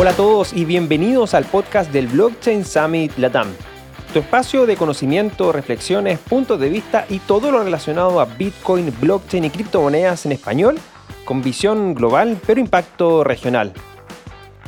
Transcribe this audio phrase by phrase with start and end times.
[0.00, 3.48] Hola a todos y bienvenidos al podcast del Blockchain Summit Latam.
[4.14, 9.44] Tu espacio de conocimiento, reflexiones, puntos de vista y todo lo relacionado a Bitcoin, blockchain
[9.44, 10.78] y criptomonedas en español,
[11.26, 13.74] con visión global pero impacto regional.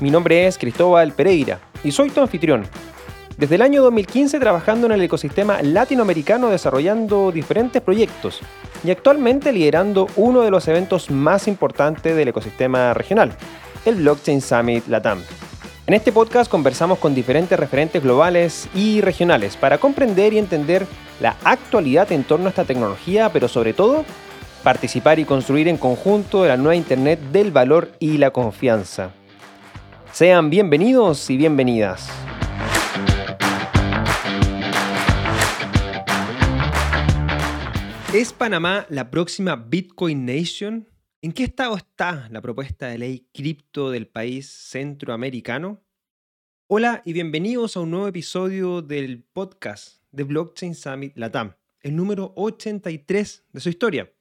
[0.03, 2.67] Mi nombre es Cristóbal Pereira y soy tu anfitrión.
[3.39, 8.41] Desde el año 2015 trabajando en el ecosistema latinoamericano desarrollando diferentes proyectos
[8.85, 13.35] y actualmente liderando uno de los eventos más importantes del ecosistema regional,
[13.85, 15.21] el Blockchain Summit Latam.
[15.87, 20.87] En este podcast conversamos con diferentes referentes globales y regionales para comprender y entender
[21.21, 24.05] la actualidad en torno a esta tecnología, pero sobre todo
[24.63, 29.11] participar y construir en conjunto la nueva Internet del valor y la confianza.
[30.13, 32.09] Sean bienvenidos y bienvenidas.
[38.13, 40.92] ¿Es Panamá la próxima Bitcoin Nation?
[41.25, 45.81] ¿En qué estado está la propuesta de ley cripto del país centroamericano?
[46.67, 52.33] Hola y bienvenidos a un nuevo episodio del podcast de Blockchain Summit Latam, el número
[52.35, 54.13] 83 de su historia.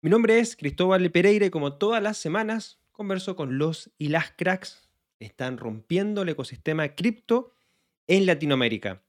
[0.00, 4.30] Mi nombre es Cristóbal Pereira y como todas las semanas converso con los y las
[4.30, 7.52] cracks que están rompiendo el ecosistema cripto
[8.06, 9.02] en Latinoamérica.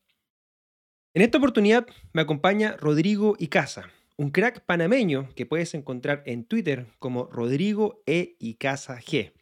[1.13, 6.87] En esta oportunidad me acompaña Rodrigo Icaza, un crack panameño que puedes encontrar en Twitter
[6.99, 8.37] como Rodrigo E.
[8.39, 9.33] Icaza G.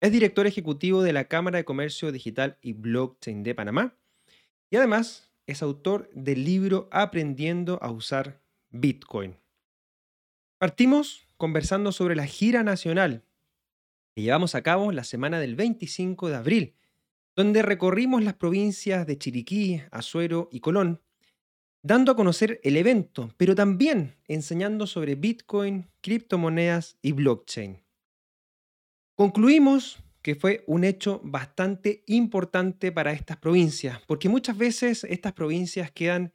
[0.00, 3.96] Es director ejecutivo de la Cámara de Comercio Digital y Blockchain de Panamá
[4.70, 9.36] y además es autor del libro Aprendiendo a usar Bitcoin.
[10.58, 13.24] Partimos conversando sobre la gira nacional
[14.14, 16.74] que llevamos a cabo la semana del 25 de abril,
[17.36, 21.00] donde recorrimos las provincias de Chiriquí, Azuero y Colón
[21.82, 27.82] dando a conocer el evento, pero también enseñando sobre Bitcoin, criptomonedas y blockchain.
[29.14, 35.90] Concluimos que fue un hecho bastante importante para estas provincias, porque muchas veces estas provincias
[35.90, 36.34] quedan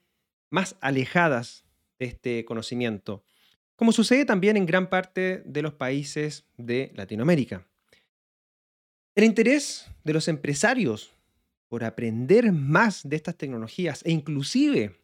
[0.50, 1.66] más alejadas
[2.00, 3.24] de este conocimiento,
[3.76, 7.68] como sucede también en gran parte de los países de Latinoamérica.
[9.16, 11.12] El interés de los empresarios
[11.68, 14.96] por aprender más de estas tecnologías e inclusive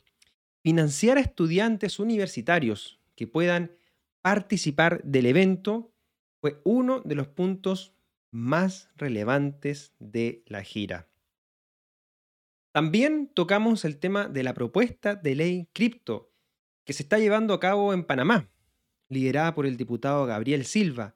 [0.61, 3.71] financiar a estudiantes universitarios que puedan
[4.21, 5.91] participar del evento
[6.39, 7.93] fue uno de los puntos
[8.31, 11.07] más relevantes de la gira.
[12.71, 16.31] También tocamos el tema de la propuesta de ley cripto
[16.85, 18.49] que se está llevando a cabo en Panamá,
[19.09, 21.15] liderada por el diputado Gabriel Silva,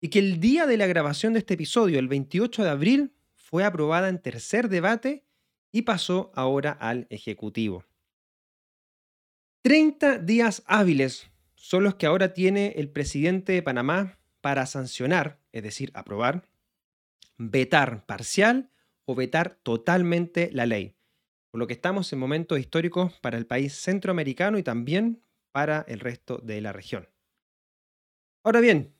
[0.00, 3.64] y que el día de la grabación de este episodio, el 28 de abril, fue
[3.64, 5.24] aprobada en tercer debate
[5.70, 7.84] y pasó ahora al Ejecutivo.
[9.62, 15.62] 30 días hábiles son los que ahora tiene el presidente de Panamá para sancionar, es
[15.62, 16.48] decir, aprobar,
[17.38, 18.72] vetar parcial
[19.04, 20.96] o vetar totalmente la ley.
[21.52, 26.00] Por lo que estamos en momentos históricos para el país centroamericano y también para el
[26.00, 27.08] resto de la región.
[28.42, 28.96] Ahora bien,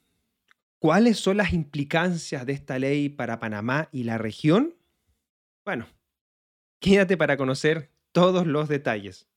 [0.79, 4.77] ¿cuáles son las implicancias de esta ley para Panamá y la región?
[5.65, 5.89] Bueno,
[6.79, 9.32] quédate para conocer todos los detalles.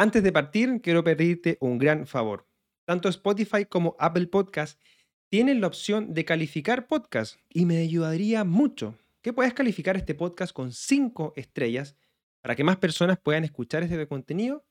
[0.00, 2.48] Antes de partir, quiero pedirte un gran favor.
[2.86, 4.80] Tanto Spotify como Apple Podcast
[5.28, 10.54] tienen la opción de calificar podcast y me ayudaría mucho que puedas calificar este podcast
[10.54, 11.96] con 5 estrellas
[12.40, 14.64] para que más personas puedan escuchar este contenido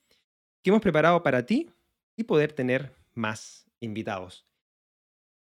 [0.63, 1.69] que hemos preparado para ti
[2.15, 4.47] y poder tener más invitados.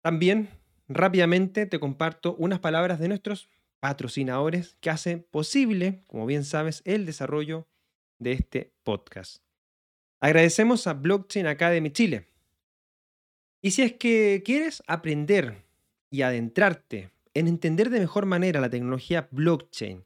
[0.02, 0.50] También
[0.88, 3.48] rápidamente te comparto unas palabras de nuestros
[3.80, 7.66] patrocinadores que hacen posible, como bien sabes, el desarrollo
[8.18, 9.47] de este podcast.
[10.20, 12.26] Agradecemos a Blockchain Academy Chile.
[13.62, 15.64] Y si es que quieres aprender
[16.10, 20.04] y adentrarte en entender de mejor manera la tecnología blockchain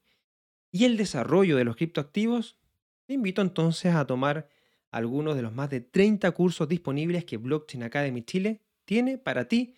[0.71, 2.59] y el desarrollo de los criptoactivos,
[3.07, 4.49] te invito entonces a tomar
[4.91, 9.75] algunos de los más de 30 cursos disponibles que Blockchain Academy Chile tiene para ti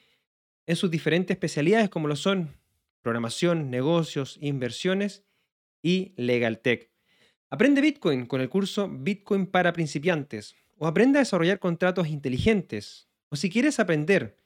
[0.66, 2.56] en sus diferentes especialidades como lo son
[3.02, 5.24] programación, negocios, inversiones
[5.82, 6.93] y legal tech.
[7.50, 13.08] Aprende Bitcoin con el curso Bitcoin para principiantes o aprende a desarrollar contratos inteligentes.
[13.28, 14.36] O si quieres aprender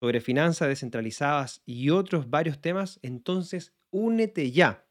[0.00, 4.84] sobre finanzas descentralizadas y otros varios temas, entonces únete ya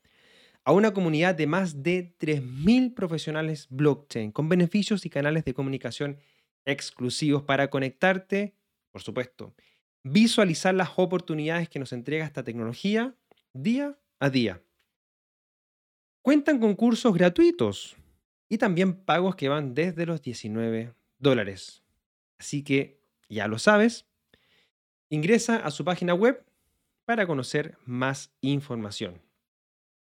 [0.64, 6.18] a una comunidad de más de 3.000 profesionales blockchain con beneficios y canales de comunicación
[6.66, 8.56] exclusivos para conectarte,
[8.92, 9.56] por supuesto,
[10.04, 13.16] visualizar las oportunidades que nos entrega esta tecnología
[13.54, 14.62] día a día.
[16.22, 17.96] Cuentan con cursos gratuitos
[18.48, 21.84] y también pagos que van desde los 19 dólares.
[22.38, 24.06] Así que ya lo sabes,
[25.10, 26.46] ingresa a su página web
[27.06, 29.22] para conocer más información.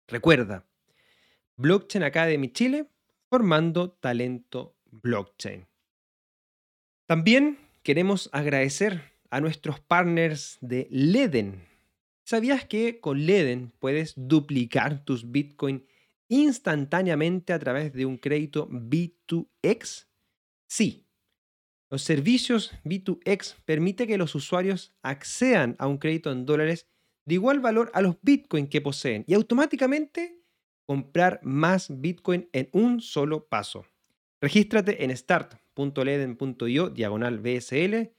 [0.08, 0.66] Recuerda,
[1.58, 2.88] Blockchain Academy Chile,
[3.30, 5.68] formando talento blockchain.
[7.08, 11.62] También queremos agradecer a nuestros partners de Leden.
[12.24, 15.86] ¿Sabías que con Leden puedes duplicar tus Bitcoin
[16.28, 20.08] instantáneamente a través de un crédito B2X?
[20.68, 21.08] Sí.
[21.90, 26.88] Los servicios B2X permiten que los usuarios accedan a un crédito en dólares
[27.26, 30.42] de igual valor a los Bitcoin que poseen y automáticamente
[30.86, 33.86] comprar más Bitcoin en un solo paso.
[34.42, 38.12] Regístrate en start.leden.io diagonal BSL,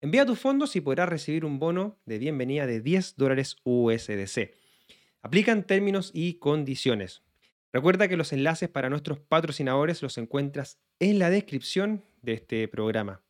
[0.00, 4.54] envía tus fondos y podrás recibir un bono de bienvenida de 10 dólares USDC.
[5.22, 7.22] Aplican términos y condiciones.
[7.72, 13.22] Recuerda que los enlaces para nuestros patrocinadores los encuentras en la descripción de este programa.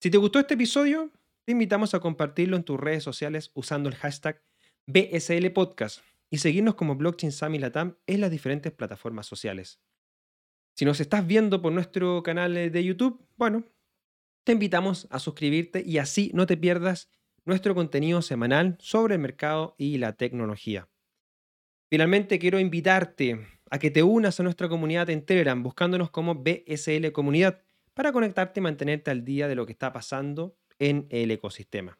[0.00, 1.12] Si te gustó este episodio,
[1.44, 4.42] te invitamos a compartirlo en tus redes sociales usando el hashtag
[4.86, 6.00] BSL Podcast
[6.30, 9.78] y seguirnos como Blockchain Summit Latam en las diferentes plataformas sociales.
[10.74, 13.64] Si nos estás viendo por nuestro canal de YouTube, bueno,
[14.44, 17.10] te invitamos a suscribirte y así no te pierdas
[17.44, 20.88] nuestro contenido semanal sobre el mercado y la tecnología.
[21.94, 27.12] Finalmente, quiero invitarte a que te unas a nuestra comunidad en Telegram buscándonos como BSL
[27.12, 27.62] Comunidad
[27.94, 31.96] para conectarte y mantenerte al día de lo que está pasando en el ecosistema.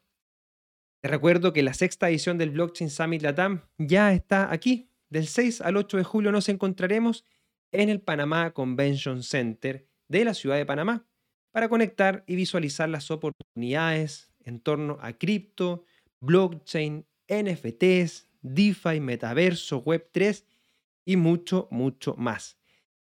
[1.01, 4.91] Te recuerdo que la sexta edición del Blockchain Summit Latam ya está aquí.
[5.11, 7.25] Del 6 al 8 de julio nos encontraremos
[7.71, 11.07] en el Panamá Convention Center de la ciudad de Panamá
[11.53, 15.85] para conectar y visualizar las oportunidades en torno a cripto,
[16.21, 20.45] blockchain, NFTs, DeFi, metaverso, Web3
[21.05, 22.57] y mucho, mucho más.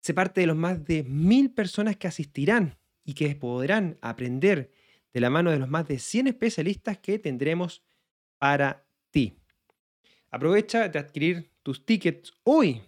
[0.01, 4.73] Se parte de los más de mil personas que asistirán y que podrán aprender
[5.13, 7.83] de la mano de los más de 100 especialistas que tendremos
[8.39, 9.37] para ti.
[10.31, 12.81] Aprovecha de adquirir tus tickets hoy,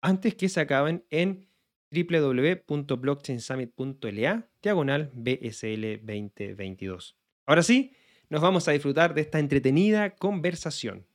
[0.00, 1.48] antes que se acaben en
[1.90, 7.16] www.blockchainsummit.la diagonal BSL 2022.
[7.46, 7.92] Ahora sí,
[8.28, 11.05] nos vamos a disfrutar de esta entretenida conversación.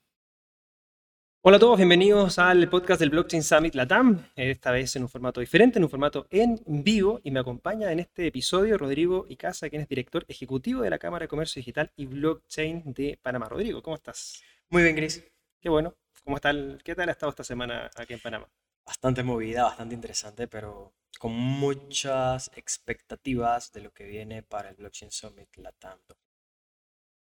[1.44, 5.40] Hola a todos, bienvenidos al podcast del Blockchain Summit Latam, esta vez en un formato
[5.40, 9.82] diferente, en un formato en vivo, y me acompaña en este episodio Rodrigo Icaza, quien
[9.82, 13.50] es director ejecutivo de la Cámara de Comercio Digital y Blockchain de Panamá.
[13.50, 14.44] Rodrigo, ¿cómo estás?
[14.70, 15.26] Muy bien, Cris.
[15.60, 15.96] Qué bueno.
[16.24, 16.54] ¿Cómo está
[16.84, 18.48] ¿Qué tal ha estado esta semana aquí en Panamá?
[18.86, 25.10] Bastante movida, bastante interesante, pero con muchas expectativas de lo que viene para el Blockchain
[25.10, 25.98] Summit Latam.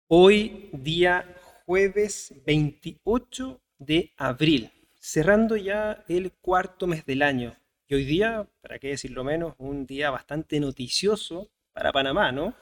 [0.09, 1.25] Hoy, día
[1.65, 7.55] jueves 28 de abril, cerrando ya el cuarto mes del año.
[7.87, 12.55] Y hoy día, para qué decirlo menos, un día bastante noticioso para Panamá, ¿no?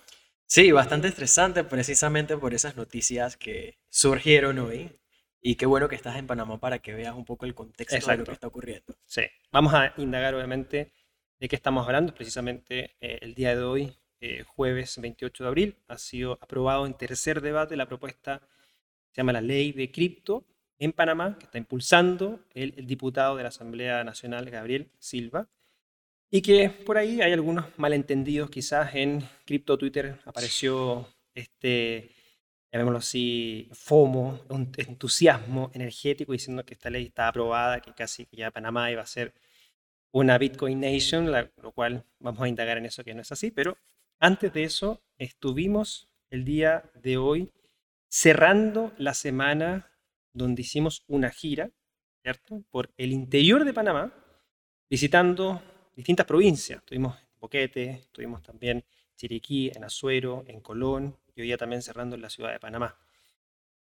[0.45, 4.91] Sí, bastante estresante precisamente por esas noticias que surgieron hoy.
[5.41, 8.17] Y qué bueno que estás en Panamá para que veas un poco el contexto de
[8.17, 8.95] lo que está ocurriendo.
[9.05, 10.93] Sí, vamos a indagar obviamente
[11.39, 12.13] de qué estamos hablando.
[12.13, 16.93] Precisamente eh, el día de hoy, eh, jueves 28 de abril, ha sido aprobado en
[16.93, 18.41] tercer debate la propuesta,
[19.11, 20.45] se llama la ley de cripto,
[20.83, 25.47] en Panamá, que está impulsando el, diputado de la Asamblea Nacional, Gabriel Silva,
[26.29, 30.19] y que por ahí hay algunos malentendidos, quizás en cripto Twitter.
[30.25, 32.09] Apareció este,
[32.71, 38.49] llamémoslo así, FOMO, un entusiasmo energético diciendo que esta ley está aprobada, que casi ya
[38.51, 39.33] Panamá iba a ser
[40.11, 43.77] una Bitcoin Nation, lo cual vamos a indagar en eso que no es así, pero
[44.19, 47.51] antes de eso estuvimos el día de hoy
[48.09, 49.92] cerrando la semana
[50.33, 51.71] donde hicimos una gira.
[52.71, 54.13] Por el interior de Panamá,
[54.89, 55.61] visitando
[55.95, 56.79] distintas provincias.
[56.79, 58.85] Estuvimos en Boquete, estuvimos también en
[59.17, 62.97] Chiriquí, en Azuero, en Colón y hoy día también cerrando en la ciudad de Panamá.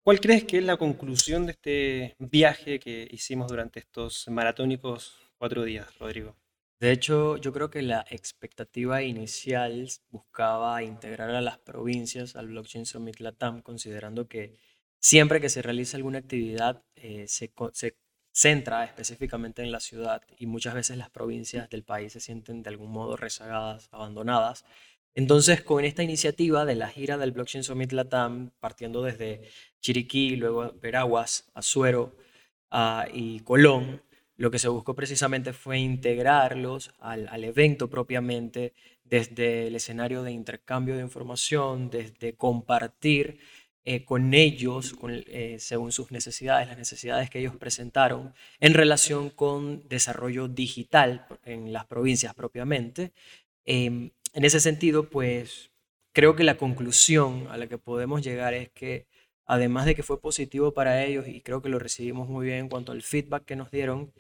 [0.03, 5.65] ¿Cuál crees que es la conclusión de este viaje que hicimos durante estos maratónicos cuatro
[5.65, 6.37] días, Rodrigo?
[6.81, 12.87] De hecho, yo creo que la expectativa inicial buscaba integrar a las provincias al Blockchain
[12.87, 14.57] Summit Latam, considerando que
[15.01, 17.53] siempre que se realiza alguna actividad eh, se,
[18.33, 22.71] centra específicamente en la ciudad y muchas veces las provincias del país se sienten de
[22.71, 24.65] algún modo rezagadas, abandonadas.
[25.15, 29.43] Entonces, con esta iniciativa de la gira del Blockchain Summit Latam, partiendo desde
[29.81, 32.17] Chiriquí, luego Veraguas, Azuero
[32.71, 34.03] ah, y Colón,
[34.37, 40.31] lo que se buscó precisamente fue integrarlos al, al, evento propiamente desde el escenario de
[40.31, 43.41] intercambio de información, desde compartir
[43.91, 44.95] eh, con ellos,
[45.29, 51.73] eh, según sus necesidades, las necesidades que ellos presentaron en relación con desarrollo digital en
[51.73, 53.13] las provincias propiamente.
[53.65, 55.71] Em, en ese sentido, pues
[56.13, 59.07] creo que la conclusión a la que podemos llegar es que
[59.47, 62.69] además de que fue positivo para ellos y creo que lo recibimos muy bien en
[62.69, 64.13] cuanto al feedback que nos dieron,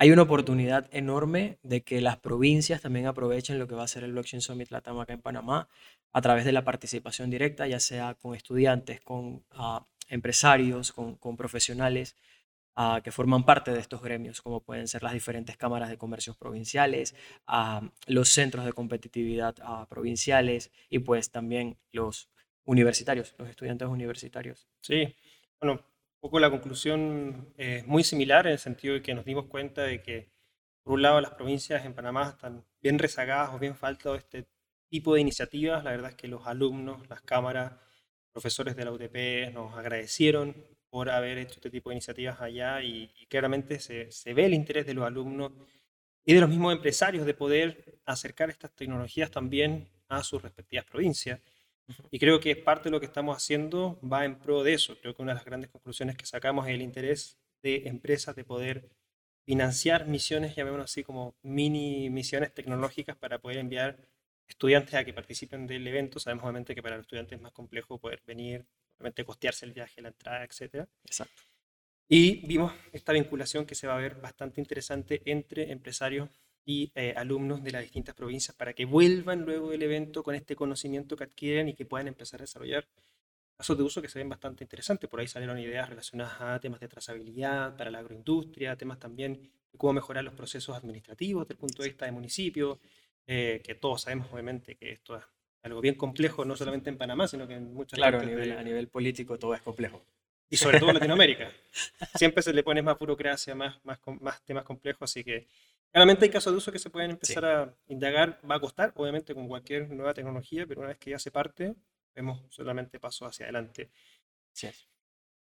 [0.00, 4.02] hay una oportunidad enorme de que las provincias también aprovechen lo que va a ser
[4.02, 5.68] el Blockchain Summit Latam acá en Panamá
[6.14, 12.16] a través de la participación directa, ya sea con estudiantes, con ah, empresarios, con, profesionales
[12.76, 16.34] ah, que forman parte de estos gremios, como pueden ser las diferentes cámaras de comercios
[16.34, 17.14] provinciales,
[17.46, 19.54] ah, los centros de competitividad
[19.90, 22.30] provinciales y pues también los
[22.64, 24.66] universitarios, los estudiantes universitarios.
[24.80, 25.14] Sí,
[25.60, 25.82] bueno,
[26.20, 30.02] poco la conclusión es muy similar en el sentido de que nos dimos cuenta de
[30.02, 30.30] que,
[30.82, 34.46] por un lado, las provincias en Panamá están bien rezagadas o bien falta de este
[34.88, 35.82] tipo de iniciativas.
[35.84, 37.72] La verdad es que los alumnos, las cámaras,
[38.32, 40.54] profesores de la UTP nos agradecieron
[40.88, 44.94] por haber hecho este tipo de iniciativas allá y, claramente se, ve el interés de
[44.94, 45.52] los alumnos
[46.24, 51.40] y de los mismos empresarios de poder acercar estas tecnologías también a sus respectivas provincias.
[52.10, 54.98] Y creo que parte de lo que estamos haciendo va en pro de eso.
[55.00, 58.44] Creo que una de las grandes conclusiones que sacamos es el interés de empresas de
[58.44, 58.90] poder
[59.44, 63.98] financiar misiones, llamémoslo así, como mini misiones tecnológicas para poder enviar
[64.46, 66.20] estudiantes a que participen del evento.
[66.20, 68.66] Sabemos obviamente que para los estudiantes es más complejo poder venir,
[68.98, 70.86] obviamente costearse el viaje, la entrada, etc.
[71.04, 71.42] Exacto.
[72.08, 76.28] Y vimos esta vinculación que se va a ver bastante interesante entre empresarios
[76.64, 80.54] y eh, alumnos de las distintas provincias para que vuelvan luego del evento con este
[80.56, 82.86] conocimiento que adquieren y que puedan empezar a desarrollar
[83.56, 85.08] casos de uso que se ven bastante interesantes.
[85.08, 89.78] Por ahí salieron ideas relacionadas a temas de trazabilidad para la agroindustria, temas también de
[89.78, 92.80] cómo mejorar los procesos administrativos desde el punto de vista de municipio,
[93.26, 95.24] eh, que todos sabemos obviamente que esto es
[95.62, 98.62] algo bien complejo, no solamente en Panamá, sino que en muchas Claro, a nivel, a
[98.62, 100.02] nivel político todo es complejo.
[100.48, 101.52] Y sobre todo en Latinoamérica.
[102.14, 105.46] Siempre se le pone más burocracia, más, más, más temas complejos, así que
[105.92, 109.34] Claramente hay casos de uso que se pueden empezar a indagar, va a costar, obviamente,
[109.34, 111.74] con cualquier nueva tecnología, pero una vez que ya se parte,
[112.14, 113.90] vemos solamente pasos hacia adelante.
[114.52, 114.68] Sí.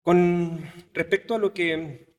[0.02, 0.62] Con
[0.92, 2.14] respecto a lo que,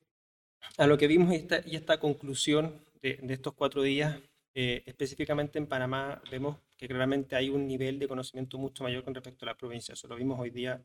[0.77, 4.19] a lo que vimos y esta, y esta conclusión de, de, estos cuatro días,
[4.53, 9.15] eh, específicamente en Panamá, vemos que claramente hay un nivel de conocimiento mucho mayor con
[9.15, 9.93] respecto a la provincia.
[9.93, 10.83] Eso lo vimos hoy día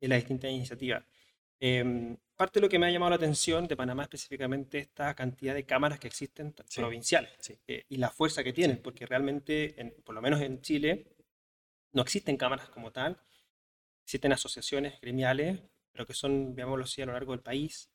[0.00, 1.04] en las distintas iniciativas.
[1.60, 5.52] Em, parte de lo que me ha llamado la atención de Panamá específicamente esta cantidad
[5.52, 7.30] de cámaras que existen provinciales
[7.68, 11.04] eh, y la fuerza que tienen, porque realmente, por lo menos en Chile,
[11.92, 13.20] no existen cámaras como tal,
[14.04, 15.60] existen asociaciones gremiales,
[15.92, 17.90] pero que son, veámoslo así, a lo largo del país.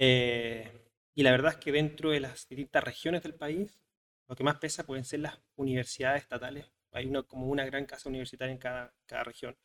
[0.00, 0.68] Eh,
[1.14, 3.78] y la verdad es que dentro de las distintas regiones del país,
[4.26, 6.66] lo que más pesa pueden ser las universidades estatales.
[6.90, 9.56] Hay una, como una gran casa universitaria en cada, cada región.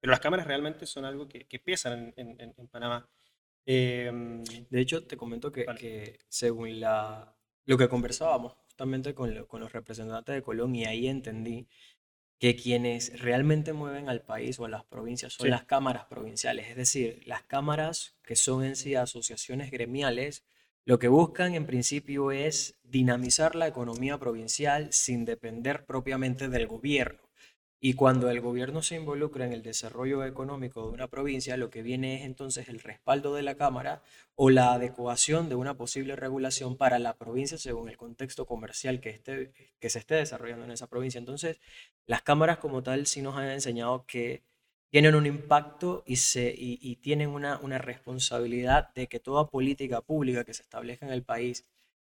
[0.00, 3.06] Pero las cámaras realmente son algo que, pesan en, en, Panamá.
[3.66, 9.60] Em, de hecho, te comento que, que, según la, lo que conversábamos justamente con, con,
[9.60, 11.68] los representantes de Colón, y ahí entendí
[12.38, 16.76] que quienes realmente mueven al país o a las provincias son las cámaras provinciales, es
[16.76, 20.44] decir, las cámaras que son en sí asociaciones gremiales,
[20.84, 27.20] lo que buscan en principio es dinamizar la economía provincial sin depender propiamente del gobierno.
[27.84, 31.82] Y cuando el gobierno se involucra en el desarrollo económico de una provincia, lo que
[31.82, 34.04] viene es entonces el respaldo de la Cámara
[34.36, 39.10] o la adecuación de una posible regulación para la provincia según el contexto comercial que,
[39.10, 41.18] esté, que se esté desarrollando en esa provincia.
[41.18, 41.58] Entonces,
[42.06, 44.44] las cámaras como tal sí nos han enseñado que
[44.90, 50.44] tienen un impacto y, se, y, tienen una, una responsabilidad de que toda política pública
[50.44, 51.66] que se establezca en el país,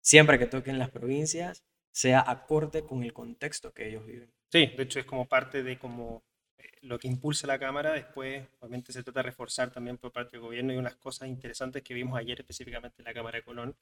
[0.02, 4.34] siempre que toquen las provincias, sea acorde con el contexto que ellos viven.
[4.54, 6.24] Sí, de hecho es como parte de como
[6.60, 7.94] eh, lo que impulsa la Cámara.
[7.94, 11.82] Después, obviamente, se trata de reforzar también por parte del gobierno y unas cosas interesantes
[11.82, 13.76] que vimos ayer específicamente en la Cámara de Colón.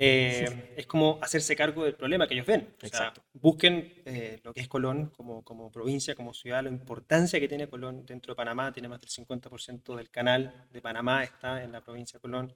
[0.00, 2.74] Eh, es como hacerse cargo del problema que ellos ven.
[2.82, 3.22] Exacto.
[3.34, 7.68] busquen eh, lo que es Colón como, como provincia, como ciudad, la importancia que tiene
[7.68, 8.72] Colón dentro de Panamá.
[8.72, 12.52] Tiene más del 50% del canal de Panamá está en la provincia de Colón.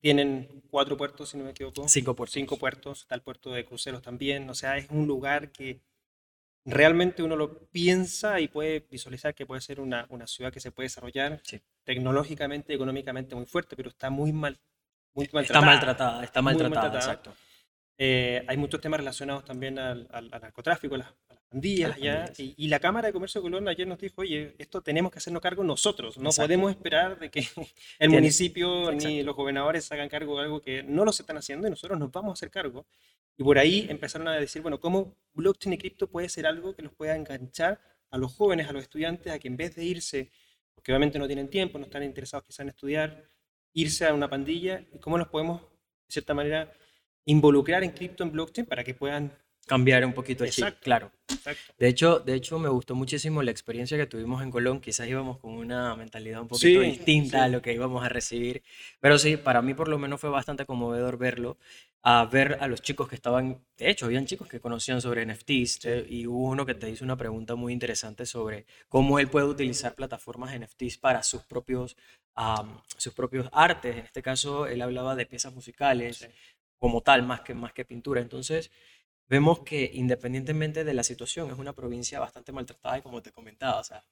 [0.00, 1.86] Tienen cuatro puertos, si no me equivoco.
[1.86, 2.34] Cinco puertos.
[2.34, 3.00] Cinco puertos.
[3.02, 4.48] Está el puerto de cruceros también.
[4.48, 5.80] O sea, es un lugar que
[6.64, 10.72] realmente uno lo piensa y puede visualizar que puede ser una, una ciudad que se
[10.72, 11.42] puede desarrollar
[11.84, 14.58] tecnológicamente, económicamente muy fuerte, pero está muy mal.
[15.14, 15.60] Muy maltratada.
[15.60, 17.34] Está maltratada, está maltratada, exacto.
[18.02, 21.12] Eh, hay muchos temas relacionados también al, al, narcotráfico, a las,
[21.50, 25.12] pandillas, allá, y, la Cámara de Comercio de Colón ayer nos dijo, oye, esto tenemos
[25.12, 27.44] que hacernos cargo nosotros, no podemos esperar de que
[27.98, 31.66] el municipio ni los gobernadores se hagan cargo de algo que no lo están haciendo
[31.66, 32.86] y nosotros nos vamos a hacer cargo.
[33.36, 36.80] Y por ahí empezaron a decir, bueno, ¿cómo blockchain y cripto puede ser algo que
[36.80, 40.30] los pueda enganchar a los jóvenes, a los estudiantes, a que en vez de irse,
[40.74, 43.28] porque obviamente no tienen tiempo, no están interesados quizás en estudiar,
[43.74, 45.66] irse a una pandilla, y cómo los podemos, de
[46.08, 46.72] cierta manera,
[47.24, 49.32] involucrar en cripto, en blockchain, para que puedan
[49.66, 50.80] cambiar un poquito el chip, Exacto.
[50.82, 51.12] claro.
[51.28, 51.72] Exacto.
[51.78, 54.80] De hecho, de hecho, me gustó muchísimo la experiencia que tuvimos en Colón.
[54.80, 58.62] Quizás íbamos con una mentalidad un poquito Sí, distinta a lo que íbamos a recibir.
[58.98, 61.56] Pero sí, para mí por lo menos fue bastante conmovedor verlo,
[62.02, 65.84] a ver a los chicos que estaban, de hecho, habían chicos que conocían sobre NFTs
[65.84, 69.46] eh, y hubo uno que te hizo una pregunta muy interesante sobre cómo él puede
[69.46, 71.96] utilizar plataformas NFTs para sus propios,
[72.96, 73.96] sus propios artes.
[73.96, 76.26] En este caso, él hablaba de piezas musicales Sí.
[76.80, 78.20] Como tal, más que, más que pintura.
[78.20, 78.72] Entonces,
[79.28, 83.80] vemos que independientemente de la situación, es una provincia bastante maltratada y como te comentaba,
[83.80, 84.04] o sea,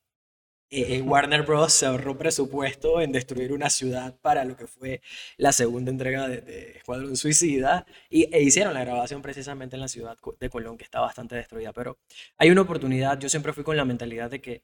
[0.70, 1.72] eh, eh, Warner Bros.
[1.72, 5.00] se ahorró presupuesto en destruir una ciudad para lo que fue
[5.38, 9.88] la segunda entrega de, de Escuadrón Suicida y, e hicieron la grabación precisamente en la
[9.88, 11.72] ciudad de Colón, que está bastante destruida.
[11.72, 11.98] Pero
[12.36, 14.62] hay una oportunidad, yo siempre fui con la mentalidad de que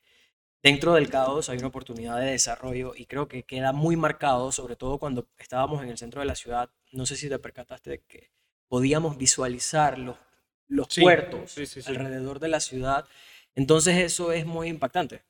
[0.65, 4.77] dentro del caos hay una oportunidad de desarrollo y creo que queda muy marcado, sobre
[4.77, 6.71] todo cuando estábamos en el centro de la ciudad.
[6.93, 8.33] No sé si te percataste de que
[8.69, 10.17] podíamos visualizar los,
[10.69, 13.07] los Sí, puertos sí, sí, alrededor de la ciudad.
[13.55, 15.23] Entonces eso es muy impactante.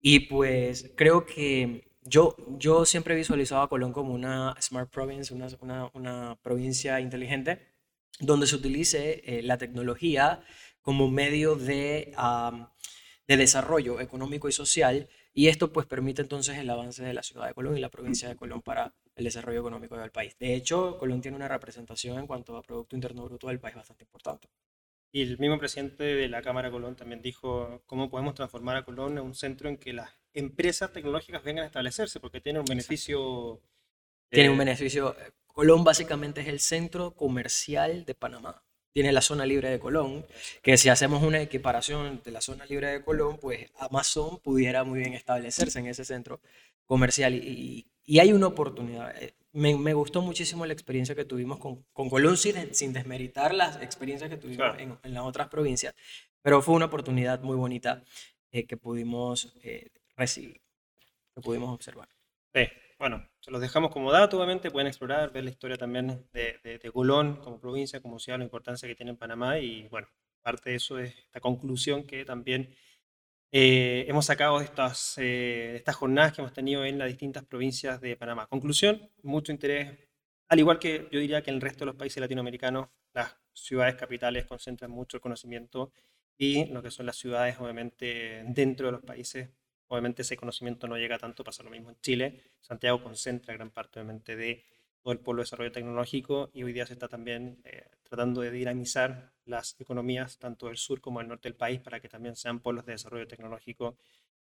[0.00, 5.32] Y pues creo que yo, yo siempre he visualizado a Colón como una smart province,
[5.34, 7.66] una, una, una provincia inteligente,
[8.20, 10.42] donde se utilice eh, la tecnología
[10.82, 12.12] como medio de,
[13.26, 15.08] de desarrollo económico y social.
[15.32, 18.28] Y esto pues permite entonces el avance de la ciudad de Colón y la provincia
[18.28, 20.36] de Colón para el desarrollo económico del país.
[20.38, 24.04] De hecho, Colón tiene una representación en cuanto a Producto Interno Bruto del país bastante
[24.04, 24.48] importante.
[25.12, 29.16] Y el mismo presidente de la Cámara Colón también dijo cómo podemos transformar a Colón
[29.16, 33.60] en un centro en que las empresas tecnológicas vengan a establecerse, porque tiene un beneficio...
[34.28, 35.14] Tiene eh, un beneficio.
[35.46, 38.63] Colón básicamente es el centro comercial de Panamá.
[38.94, 40.24] Tiene la zona libre de Colón,
[40.62, 45.00] que si hacemos una equiparación de la zona libre de Colón, pues Amazon pudiera muy
[45.00, 46.40] bien establecerse en ese centro
[46.86, 47.34] comercial.
[47.34, 49.20] Y, y hay una oportunidad.
[49.20, 53.52] Eh, Me, me gustó muchísimo la experiencia que tuvimos con, con Colón, sin, sin desmeritar
[53.52, 54.78] las experiencias que tuvimos Claro.
[54.80, 55.92] en, en las otras provincias,
[56.40, 58.02] pero fue una oportunidad muy bonita
[58.52, 60.60] eh, que pudimos eh, recibir,
[61.34, 62.08] que pudimos observar.
[62.54, 62.62] Sí,
[62.98, 66.78] bueno, se los dejamos como dato, obviamente, pueden explorar, ver la historia también de, de-
[66.92, 70.08] como provincia, como ciudad, la importancia que tiene en Panamá y bueno,
[70.42, 72.74] parte de eso es la conclusión que también
[73.52, 78.00] eh, hemos sacado de estas, eh, estas jornadas que hemos tenido en las distintas provincias
[78.00, 78.46] de Panamá.
[78.48, 79.98] Conclusión, mucho interés,
[80.48, 83.94] al igual que yo diría que en el resto de los países latinoamericanos, las ciudades
[83.96, 85.92] capitales concentran mucho el conocimiento
[86.36, 89.50] y lo que son las ciudades, obviamente, dentro de los países
[89.88, 92.42] Obviamente ese conocimiento no llega tanto, pasa lo mismo en Chile.
[92.60, 94.64] Santiago concentra gran parte obviamente de
[95.02, 98.50] todo el polo de desarrollo tecnológico y hoy día se está también eh, tratando de
[98.50, 102.60] dinamizar las economías tanto del sur como del norte del país para que también sean
[102.60, 103.98] polos de desarrollo tecnológico,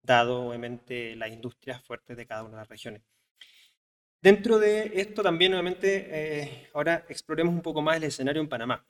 [0.01, 3.03] dado obviamente las industrias fuertes de cada una de las regiones.
[4.19, 8.83] Dentro de esto también obviamente eh, ahora exploremos un poco más el escenario en Panamá.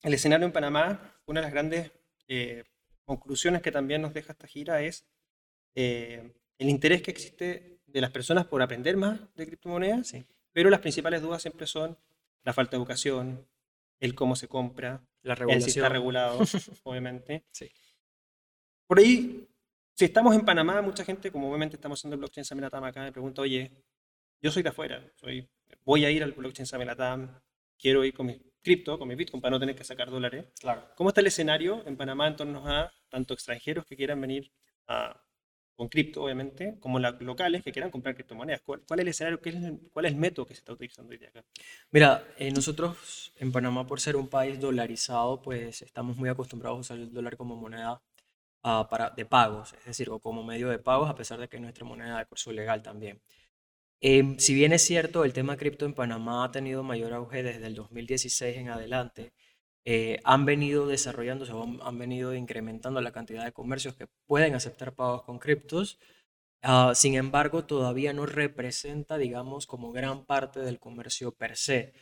[0.00, 1.90] El escenario en Panamá, una de las grandes
[2.28, 2.62] eh,
[3.04, 5.08] conclusiones que también nos deja esta gira es
[5.80, 10.24] eh, el interés que existe de las personas por aprender más de criptomonedas, Sí.
[10.52, 11.96] pero las principales dudas siempre son
[12.42, 13.46] la falta de educación,
[14.00, 15.92] el cómo se compra, La el si está regulación.
[15.92, 16.38] regulado,
[16.84, 17.44] obviamente.
[17.52, 17.70] Sí.
[18.86, 19.46] Por ahí,
[19.94, 23.12] si estamos en Panamá, mucha gente, como obviamente estamos haciendo el blockchain Samelatam acá, me
[23.12, 23.70] pregunta, oye,
[24.42, 25.48] yo soy de afuera, soy,
[25.84, 27.40] voy a ir al blockchain Samelatam,
[27.78, 30.46] quiero ir con mi cripto, con mi Bitcoin, para no tener que sacar dólares.
[30.60, 30.88] Claro.
[30.96, 34.50] ¿Cómo está el escenario en Panamá en torno a tanto extranjeros que quieran venir
[34.88, 35.20] a-
[35.78, 38.62] con cripto, obviamente, como la- locales que quieran comprar criptomonedas?
[38.62, 39.40] ¿Cuál, cuál es el escenario?
[39.42, 41.44] ¿Qué es el- ¿Cuál es el método que se está utilizando hoy día acá?
[41.92, 46.80] Mira, eh, nosotros en Panamá, por ser un país dolarizado, pues estamos muy acostumbrados a
[46.80, 48.02] usar el dólar como moneda
[48.64, 51.56] ah, para, de pagos, es decir, o como medio de pagos, a pesar de que
[51.58, 53.22] es nuestra moneda de curso legal también.
[54.00, 57.66] Em, si bien es cierto, el tema cripto en Panamá ha tenido mayor auge desde
[57.66, 59.32] el 2016 en adelante,
[59.90, 64.94] eh, han venido desarrollándose o han, venido incrementando la cantidad de comercios que pueden aceptar
[64.94, 65.98] pagos con criptos.
[66.62, 71.94] Ah, sin embargo, todavía no representa, digamos, como gran parte del comercio per se.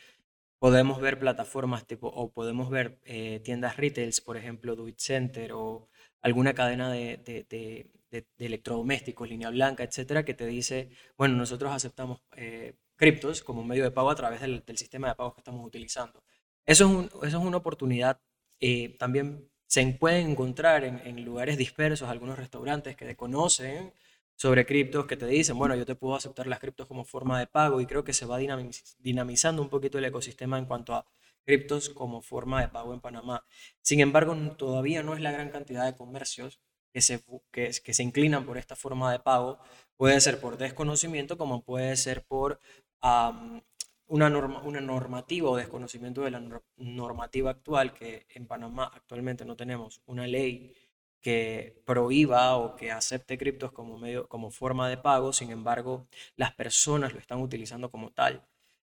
[0.59, 5.51] Podemos ver plataformas tipo, o podemos ver eh, tiendas retails, por ejemplo, Do It Center
[5.53, 5.89] o
[6.21, 11.35] alguna cadena de, de- de- de- de electrodomésticos, línea blanca, etcétera, que te dice, bueno,
[11.35, 15.35] nosotros aceptamos eh, criptos como medio de pago a través del, del sistema de pagos
[15.35, 16.23] que estamos utilizando.
[16.67, 18.19] Eso es, un- eso es una oportunidad.
[18.59, 23.93] eh, también se pueden encontrar en, lugares dispersos, algunos restaurantes que conocen
[24.35, 27.45] sobre criptos, que te dicen, bueno, yo te puedo aceptar las criptos como forma de
[27.47, 31.05] pago y creo que se va dinamiz- dinamizando un poquito el ecosistema en cuanto a
[31.45, 33.45] criptos como forma de pago en Panamá.
[33.81, 36.59] Sin embargo, todavía no es la gran cantidad de comercios
[36.93, 39.59] que se, que, se inclinan por esta forma de pago.
[39.97, 42.59] Puede ser por desconocimiento como puede ser por
[43.01, 43.61] am,
[44.07, 49.55] una, norma, una normativa o desconocimiento de la normativa actual, que en Panamá actualmente no
[49.55, 50.73] tenemos una ley
[51.21, 56.53] que prohíba o que acepte criptos como, medio, como forma de pago, sin embargo, las
[56.53, 58.47] personas lo están utilizando como tal.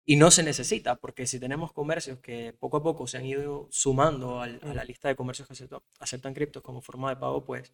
[0.05, 3.67] Y no se necesita, porque si tenemos comercios que poco a poco se han ido
[3.71, 5.53] sumando a la lista de comercios que
[5.99, 7.73] aceptan, criptos como forma de pago, pues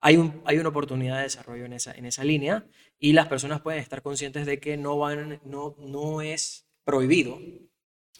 [0.00, 2.66] hay, un, hay una oportunidad de desarrollo en esa, en esa línea
[2.98, 7.38] y las personas pueden estar conscientes de que no, van, no, no es prohibido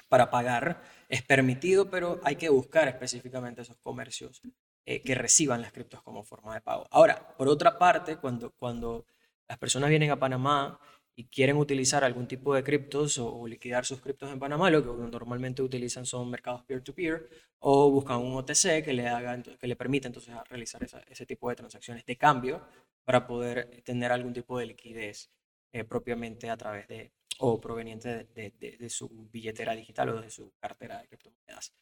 [0.09, 4.43] para pagar, es permitido, pero hay que buscar específicamente esos comercios
[4.87, 6.87] eh, que reciban las criptos como forma de pago.
[6.91, 9.07] Ahora, por otra parte, cuando, cuando
[9.49, 10.81] las personas vienen a Panamá
[11.15, 15.11] y quieren utilizar algún tipo de criptos o, liquidar sus criptos en Panamá, lo que
[15.11, 20.09] normalmente utilizan son mercados peer-to-peer o buscan un OTC que le, haga, que le permita
[20.09, 22.63] entonces realizar ese tipo de transacciones de cambio
[23.05, 25.31] para poder tener algún tipo de liquidez
[25.73, 30.53] eh, propiamente a través de o proveniente de, de, su billetera digital o de su
[30.59, 31.73] cartera de criptomonedas.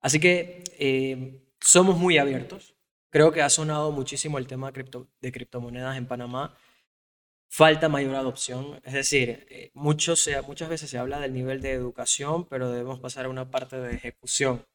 [0.00, 2.74] Así que eh, somos muy abiertos.
[3.10, 6.56] Creo que ha sonado muchísimo el tema cripto, de criptomonedas en Panamá
[7.48, 8.80] falta mayor adopción.
[8.84, 10.14] Es decir, eh, mucho
[10.46, 13.94] muchas veces se habla del nivel de educación, pero debemos pasar a una parte de
[13.94, 14.66] ejecución.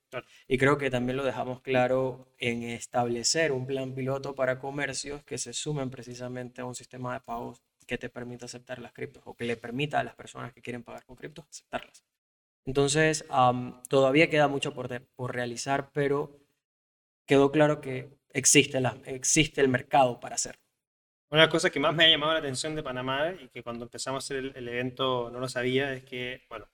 [0.48, 5.38] Y creo que también lo dejamos claro en establecer un plan piloto para comercios que
[5.38, 9.36] se sumen precisamente a un sistema de pagos que te permita aceptar las criptos o
[9.36, 12.06] que le permita a las personas que quieren pagar con criptos aceptarlas.
[12.66, 13.26] Entonces,
[13.90, 16.40] todavía queda mucho por, por realizar, pero
[17.26, 20.62] quedó claro que existe, la, existe el mercado para hacerlo.
[21.32, 23.84] Una de cosas que más me ha llamado la atención de Panamá y que cuando
[23.84, 26.70] empezamos hacer el, evento no lo sabía es que, bueno,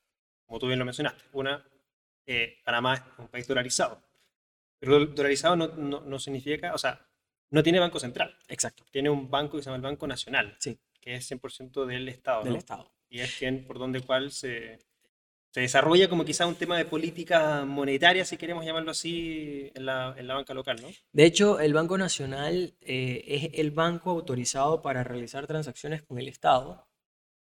[0.46, 1.68] como tú bien lo mencionaste, una,
[2.28, 4.04] eh, Panamá es un país dolarizado.
[4.78, 7.04] Pero dolarizado no, no, significa, o sea,
[7.50, 8.38] no tiene banco central.
[8.48, 8.86] Exacto.
[8.92, 10.80] Tiene un banco que se llama el Banco Nacional, sí.
[11.08, 12.44] Que es 100% del Estado.
[12.44, 12.92] Del Estado.
[13.10, 14.80] Y es quien, por donde cual se,
[15.52, 20.14] se desarrolla como quizá un tema de política monetaria, si queremos llamarlo así, en la,
[20.18, 20.90] en la banca local, ¿no?
[21.14, 26.28] De hecho, el Banco Nacional eh, es el banco autorizado para realizar transacciones con el
[26.28, 26.86] Estado,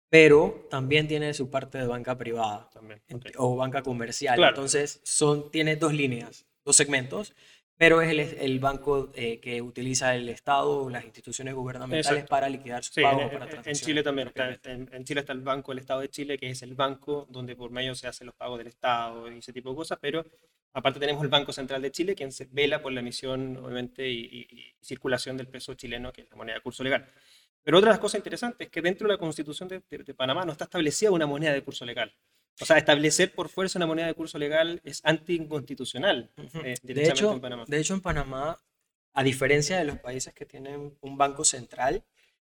[0.07, 3.01] pero también tiene su parte de banca privada también,
[3.35, 4.41] o banca comercial.
[4.41, 7.35] Entonces, son, tiene dos líneas, dos segmentos
[7.79, 12.49] pero es el, el banco eh, que utiliza el Estado o las instituciones gubernamentales para
[12.49, 13.31] liquidar sus pagos.
[13.31, 16.37] En, para en Chile también, está, en, Chile está el Banco del Estado de Chile,
[16.37, 19.53] que es el banco donde por medio se hacen los pagos del Estado y ese
[19.53, 20.25] tipo de cosas, pero
[20.73, 24.75] aparte tenemos el Banco Central de Chile, quien se vela por la emisión, obviamente, y,
[24.81, 27.05] circulación del peso chileno, que es la moneda de curso legal.
[27.63, 30.43] Pero otra de las cosas interesantes es que dentro de la Constitución de, de Panamá
[30.43, 32.13] no está establecida una moneda de curso legal.
[32.61, 36.31] O sea, establecer por fuerza una moneda de curso legal es anticonstitucional.
[36.63, 37.65] Eh, de, hecho, en Panamá.
[37.67, 38.59] de hecho, en Panamá,
[39.13, 42.03] a diferencia de los países que tienen un banco central,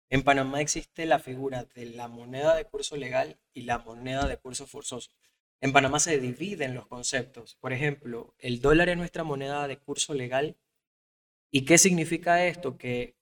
[0.09, 4.37] en Panamá existe la figura de la moneda de curso legal y la moneda de
[4.37, 5.09] curso forzoso.
[5.61, 7.55] En Panamá se dividen los conceptos.
[7.55, 10.57] Por ejemplo, el dólar es nuestra moneda de curso legal.
[11.51, 12.77] ¿Y qué significa esto?
[12.77, 13.15] Que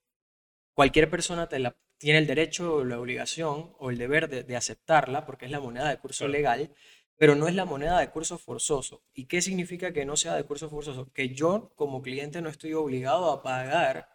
[0.74, 5.26] cualquier persona te la tiene el derecho o la obligación o el deber de, aceptarla
[5.26, 6.74] porque es la moneda de curso legal,
[7.18, 9.04] pero no es la moneda de curso forzoso.
[9.14, 11.12] ¿Y qué significa que no sea de curso forzoso?
[11.14, 14.10] Que yo como cliente no estoy obligado a pagar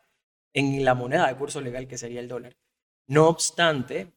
[0.55, 2.57] en la moneda de curso legal que sería el dólar.
[3.07, 4.15] No obstante,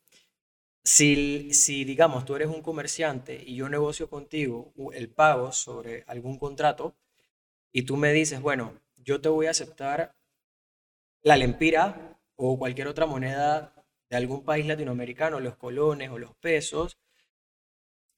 [0.83, 6.39] si, si digamos tú eres un comerciante y yo negocio contigo el pago sobre algún
[6.39, 6.95] contrato
[7.73, 10.15] y tú me dices, bueno, yo te voy a aceptar
[11.21, 13.73] la lempira o cualquier otra moneda
[14.09, 16.97] de algún país latinoamericano, los colones o los pesos,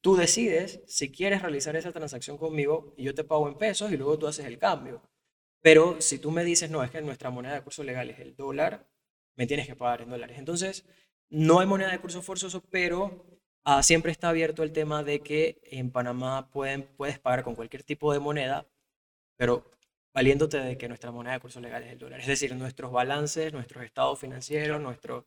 [0.01, 3.97] tú decides si quieres realizar esa transacción conmigo y yo te pago en pesos y
[3.97, 5.01] luego tú haces el cambio.
[5.61, 8.35] Pero si tú me dices, no, es que nuestra moneda de curso legal es el
[8.35, 8.87] dólar,
[9.35, 10.37] me tienes que pagar en dólares.
[10.37, 10.85] Entonces,
[11.29, 13.25] no hay moneda de curso forzoso, pero
[13.63, 17.83] ah, siempre está abierto el tema de que en Panamá pueden, puedes pagar con cualquier
[17.83, 18.67] tipo de moneda,
[19.37, 19.71] pero
[20.13, 22.19] valiéndote de que nuestra moneda de curso legal es el dólar.
[22.19, 25.25] Es decir, nuestros balances, nuestros estados financieros, nuestro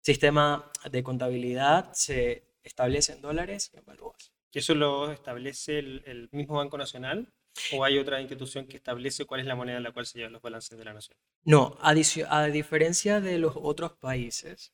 [0.00, 4.32] sistema de contabilidad se establece en dólares y en balúas.
[4.52, 7.32] ¿Y eso lo establece el, mismo Banco Nacional?
[7.72, 10.32] ¿O hay otra institución que establece cuál es la moneda en la cual se llevan
[10.32, 11.18] los balances de la nación?
[11.42, 14.72] No, a, a diferencia de los otros países,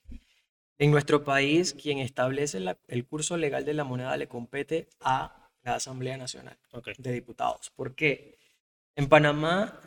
[0.79, 5.77] en nuestro país quien establece el curso legal de la moneda le compete a la
[5.77, 6.59] Asamblea Nacional
[6.99, 7.71] de Diputados.
[7.71, 8.39] ¿Por qué?
[8.97, 9.81] En Panamá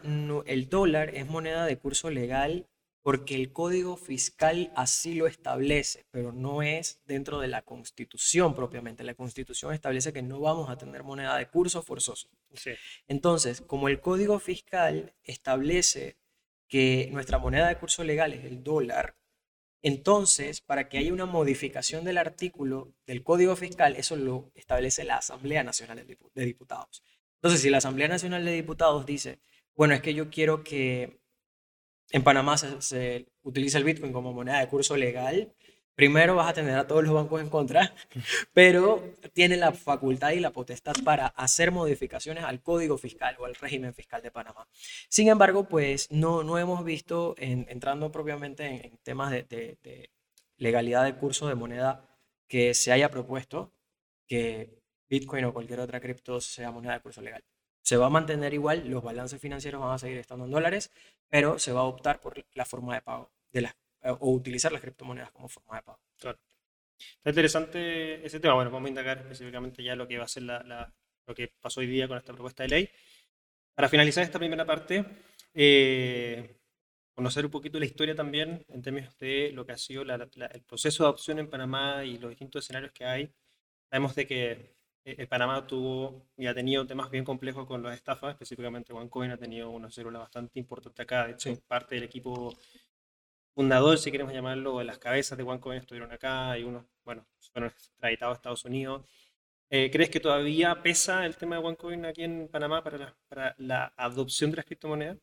[0.46, 2.68] el dólar es moneda de curso legal
[3.02, 9.06] porque el código fiscal así lo establece, pero no es dentro de la constitución propiamente.
[9.06, 12.28] La constitución establece que no vamos a tener moneda de curso forzoso.
[13.08, 16.18] Entonces, como el código fiscal establece
[16.68, 19.16] que nuestra moneda de curso legal es el dólar,
[19.84, 25.18] Entonces, para que haya una modificación del artículo del Código Fiscal, eso lo establece la
[25.18, 27.04] Asamblea Nacional de Diputados.
[27.38, 29.40] Entonces, si la Asamblea Nacional de Diputados dice,
[29.76, 31.22] bueno, es que yo quiero que
[32.12, 35.54] en Panamá se, utilice el Bitcoin como moneda de curso legal,
[35.96, 37.94] primero vas a tener a todos los bancos en contra,
[38.54, 43.56] pero tiene la facultad y la potestad para hacer modificaciones al código fiscal o al
[43.56, 44.68] régimen fiscal de Panamá.
[45.10, 50.10] Sin embargo, pues no, no hemos visto, entrando propiamente en, temas de,
[50.58, 52.04] legalidad de curso de moneda,
[52.48, 53.74] que se haya propuesto
[54.28, 54.77] que
[55.10, 57.44] Bitcoin o cualquier otra cripto sea moneda de curso legal.
[57.82, 60.92] Se va a mantener igual, los balances financieros van a seguir estando en dólares,
[61.30, 64.72] pero se va a optar por la forma de pago de las, eh, o utilizar
[64.72, 66.00] las criptomonedas como forma de pago.
[66.20, 66.40] Claro.
[67.00, 68.56] Está interesante ese tema.
[68.56, 70.94] Bueno, vamos a indagar específicamente ya lo que va a ser la,
[71.26, 72.90] lo que pasó hoy día con esta propuesta de ley.
[73.76, 75.06] Para finalizar esta primera parte,
[75.54, 76.58] eh,
[77.14, 81.04] conocer un poquito la historia también en términos de lo que ha sido el proceso
[81.04, 83.32] de adopción en Panamá y los distintos escenarios que hay.
[83.90, 84.77] Sabemos de que
[85.08, 89.38] eh, Panamá tuvo y ha tenido temas bien complejos con las estafas, específicamente OneCoin ha
[89.38, 92.54] tenido una célula bastante importante acá, de hecho parte del equipo
[93.56, 97.70] fundador, si queremos llamarlo, de las cabezas de OneCoin estuvieron acá y unos, bueno, fueron
[97.70, 99.06] extraditados a Estados Unidos.
[99.70, 103.56] Eh, ¿Crees que todavía pesa el tema de OneCoin aquí en Panamá para la, para
[103.60, 105.18] la adopción de las criptomonedas?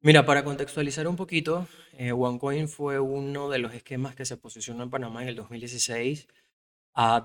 [0.00, 4.82] Mira, para contextualizar un poquito, eh, OneCoin fue uno de los esquemas que se posicionó
[4.82, 6.26] en Panamá en el 2016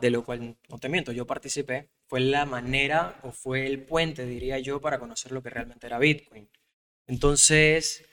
[0.02, 4.26] De lo cual no te miento, yo participé, fue la manera o fue el puente,
[4.26, 6.50] diría yo, para conocer lo que realmente era Bitcoin.
[7.08, 8.04] Entonces,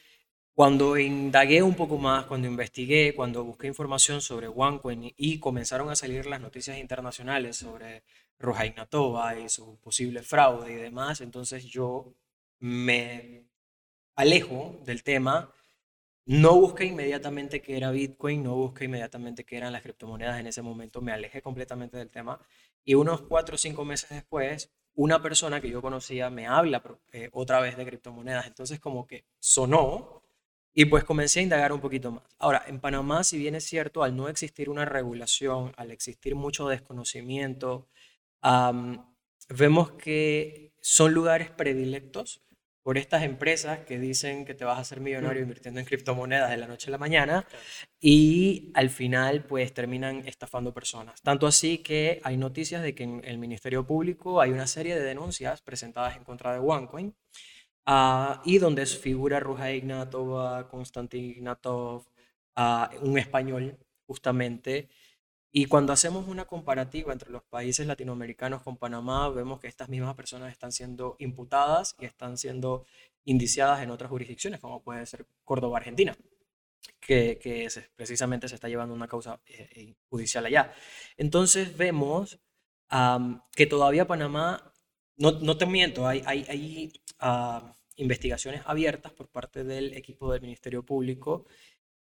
[0.55, 5.97] cuando indagué un poco más, cuando investigué, cuando busqué información sobre OneCoin y comenzaron a
[5.97, 8.05] salir las noticias internacionales sobre
[8.39, 12.15] Roja Ignatova y su posible fraude y demás, entonces yo
[12.61, 13.47] me
[14.15, 15.53] alejo del tema
[16.29, 20.61] no busqué inmediatamente qué era Bitcoin, no busqué inmediatamente qué eran las criptomonedas en ese
[20.61, 22.39] momento, me alejé completamente del tema.
[22.85, 27.31] Y unos cuatro o cinco meses después, una persona que yo conocía me habla eh,
[27.33, 28.47] otra vez de criptomonedas.
[28.47, 30.23] Entonces como que sonó
[30.75, 32.25] y pues comencé a indagar un poquito más.
[32.39, 36.69] Ahora, en Panamá, si bien es cierto, al no existir una regulación, al existir mucho
[36.69, 37.89] desconocimiento,
[39.49, 42.43] vemos que son lugares predilectos
[42.89, 46.57] por estas empresas que dicen que te vas a hacer millonario invirtiendo en criptomonedas de
[46.57, 47.47] la noche a la mañana
[48.01, 51.21] y al final pues terminan estafando personas.
[51.21, 55.03] Tanto así que hay noticias de que en el Ministerio Público hay una serie de
[55.03, 57.15] denuncias presentadas en contra de OneCoin
[57.87, 62.07] uh, y donde figura Ruja Ignatova, Konstantin Ignatov,
[62.57, 64.89] uh, un español justamente
[65.51, 70.15] y cuando hacemos una comparativa entre los países latinoamericanos con Panamá, vemos que estas mismas
[70.15, 72.85] personas están siendo imputadas y están siendo
[73.25, 76.17] indiciadas en otras jurisdicciones, como puede ser Córdoba, Argentina,
[77.01, 80.73] que, precisamente se está llevando una causa eh, eh, judicial allá.
[81.17, 82.39] Entonces vemos
[83.55, 84.73] que todavía Panamá,
[85.17, 86.93] no, no te miento, hay, hay, hay
[87.97, 91.47] investigaciones abiertas por parte del equipo del Ministerio Público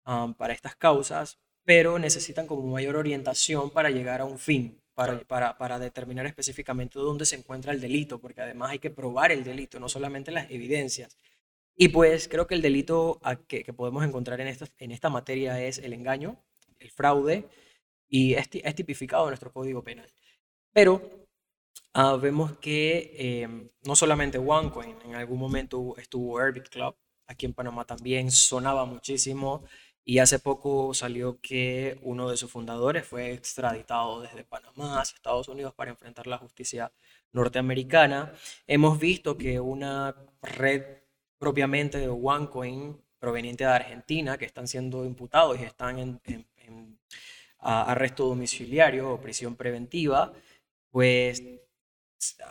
[0.05, 5.57] para estas causas, pero necesitan como mayor orientación para llegar a un fin, para, para,
[5.57, 9.81] para, determinar específicamente dónde se encuentra el delito, porque además hay que probar el delito,
[9.81, 11.16] no solamente las evidencias.
[11.77, 15.62] Y pues creo que el delito que, que podemos encontrar en esta, en esta materia
[15.62, 16.42] es el engaño,
[16.79, 17.49] el fraude,
[18.09, 20.12] y es, es tipificado en nuestro Código Penal.
[20.73, 21.27] Pero
[21.94, 26.94] ah, vemos que em, no solamente OneCoin, en algún momento estuvo Airbit Club,
[27.27, 29.64] aquí en Panamá también sonaba muchísimo.
[30.11, 35.46] Y hace poco salió que uno de sus fundadores fue extraditado desde Panamá hacia Estados
[35.46, 36.90] Unidos para enfrentar la justicia
[37.31, 38.33] norteamericana.
[38.66, 40.83] Hemos visto que una red
[41.38, 46.99] propiamente de OneCoin proveniente de Argentina, que están siendo imputados y están en,
[47.61, 50.33] arresto domiciliario o prisión preventiva,
[50.90, 51.40] pues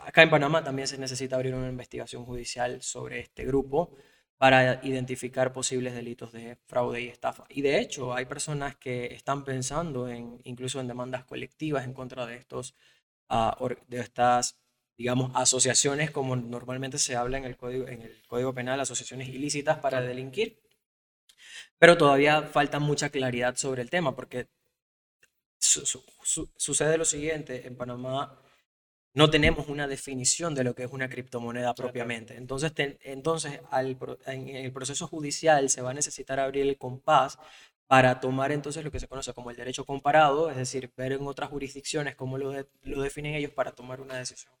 [0.06, 3.94] acá en Panamá también se necesita abrir una investigación judicial sobre este grupo
[4.40, 7.44] para identificar posibles delitos de fraude y estafa.
[7.50, 12.24] Y de hecho, hay personas que están pensando en incluso en demandas colectivas en contra
[12.24, 12.74] de estos
[13.28, 13.54] ah,
[13.88, 14.58] de estas
[14.96, 19.78] digamos asociaciones como normalmente se habla en el código en el Código Penal, asociaciones ilícitas
[19.78, 20.58] para delinquir.
[21.78, 24.48] Pero todavía falta mucha claridad sobre el tema porque
[25.58, 28.40] sucede lo siguiente, en Panamá
[29.12, 32.36] no tenemos una definición de lo que es una criptomoneda propiamente.
[32.36, 33.60] Entonces, entonces
[34.26, 37.38] en el proceso judicial se va a necesitar abrir el compás
[37.88, 41.26] para tomar entonces lo que se conoce como el derecho comparado, es decir, ver en
[41.26, 44.52] otras jurisdicciones cómo lo, lo definen ellos para tomar una decisión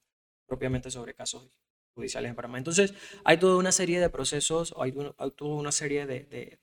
[0.46, 1.46] propiamente sobre casos
[1.94, 2.58] judiciales en Panamá.
[2.58, 2.92] Entonces,
[3.24, 6.58] hay toda una serie de procesos, hay, hay toda una serie de,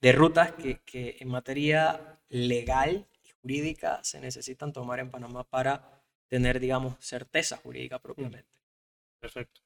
[0.00, 5.95] de rutas que, que en materia legal y jurídica se necesitan tomar en Panamá para
[6.28, 8.48] tener, digamos, certeza jurídica propiamente.
[9.20, 9.60] Perfecto.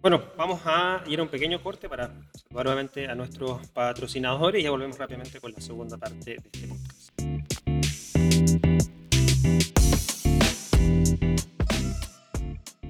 [0.00, 4.64] Bueno, vamos a ir a un pequeño corte para saludar nuevamente a nuestros patrocinadores y
[4.64, 7.12] ya volvemos rápidamente con la segunda parte de este podcast.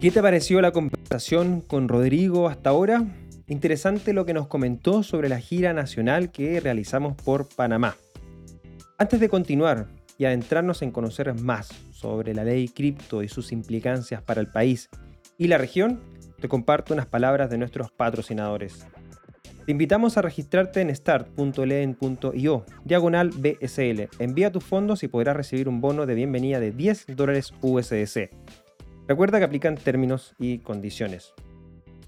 [0.00, 3.04] ¿Qué te pareció la conversación con Rodrigo hasta ahora?
[3.46, 7.94] Interesante lo que nos comentó sobre la gira nacional que realizamos por Panamá.
[8.98, 9.86] Antes de continuar
[10.22, 14.88] y adentrarnos en conocer más sobre la ley cripto y sus implicancias para el país
[15.36, 16.00] y la región,
[16.40, 18.86] te comparto unas palabras de nuestros patrocinadores.
[19.66, 24.08] Te invitamos a registrarte en start.leen.io, diagonal BSL.
[24.20, 28.30] Envía tus fondos y podrás recibir un bono de bienvenida de 10 dólares USDC.
[29.08, 31.34] Recuerda que aplican términos y condiciones.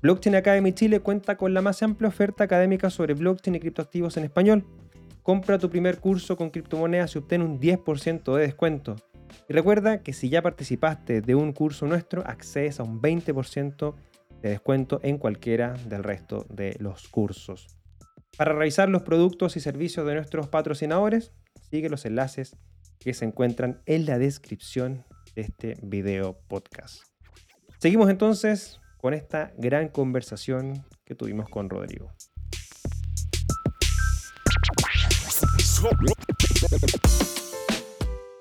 [0.02, 4.24] Blockchain Academy Chile cuenta con la más amplia oferta académica sobre blockchain y criptoactivos en
[4.24, 4.64] español.
[5.24, 8.96] Compra tu primer curso con criptomonedas y obtén un 10% de descuento.
[9.48, 13.94] Y recuerda que si ya participaste de un curso nuestro, accedes a un 20%
[14.42, 17.68] de descuento en cualquiera del resto de los cursos.
[18.36, 21.32] Para revisar los productos y servicios de nuestros patrocinadores,
[21.70, 22.58] sigue los enlaces
[22.98, 27.02] que se encuentran en la descripción de este video podcast.
[27.78, 32.12] Seguimos entonces con esta gran conversación que tuvimos con Rodrigo.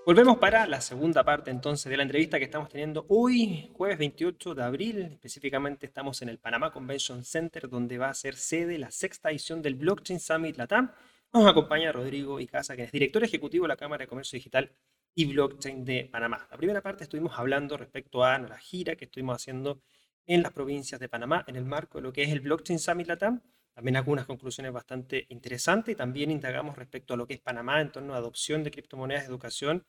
[0.06, 4.56] Volvemos para la segunda parte entonces de la entrevista que estamos teniendo hoy, jueves 28
[4.56, 5.00] de abril.
[5.12, 9.62] Específicamente estamos en el Panamá Convention Center, donde va a ser sede la sexta edición
[9.62, 10.92] del Blockchain Summit Latam.
[11.34, 14.72] Nos acompaña Rodrigo Icaza, que es director ejecutivo de la Cámara de Comercio Digital
[15.16, 16.48] y blockchain de Panamá.
[16.50, 19.82] La primera parte estuvimos hablando respecto a la gira que estuvimos haciendo
[20.26, 23.08] en las provincias de Panamá en el marco de lo que es el Blockchain Summit
[23.08, 23.42] Latam.
[23.74, 27.92] También algunas conclusiones bastante interesantes y también indagamos respecto a lo que es Panamá en
[27.92, 29.86] torno a adopción de criptomonedas educación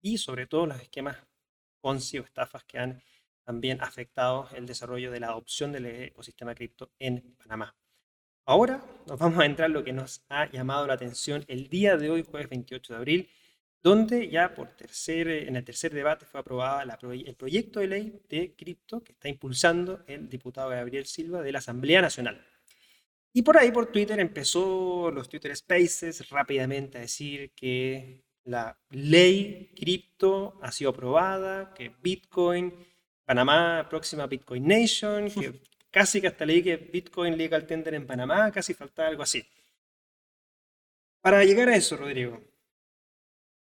[0.00, 1.16] y sobre todo los esquemas
[1.80, 3.02] Ponzi o estafas que han
[3.44, 7.76] también afectado el desarrollo de la adopción del ecosistema cripto en Panamá.
[8.46, 11.96] Ahora nos vamos a entrar en lo que nos ha llamado la atención el día
[11.96, 13.30] de hoy, jueves 28 de abril,
[13.82, 18.54] donde ya por tercer, en el tercer debate fue aprobada el proyecto de ley de
[18.54, 22.42] cripto que está impulsando el diputado Gabriel Silva de la Asamblea Nacional.
[23.36, 29.72] Y por ahí, por Twitter, empezó los Twitter Spaces rápidamente a decir que la ley
[29.74, 32.72] cripto ha sido aprobada, que Bitcoin,
[33.24, 38.52] Panamá, próxima Bitcoin Nation, que casi que hasta leí que Bitcoin legal tender en Panamá,
[38.52, 39.44] casi faltaba algo así.
[41.20, 42.40] Para llegar a eso, Rodrigo,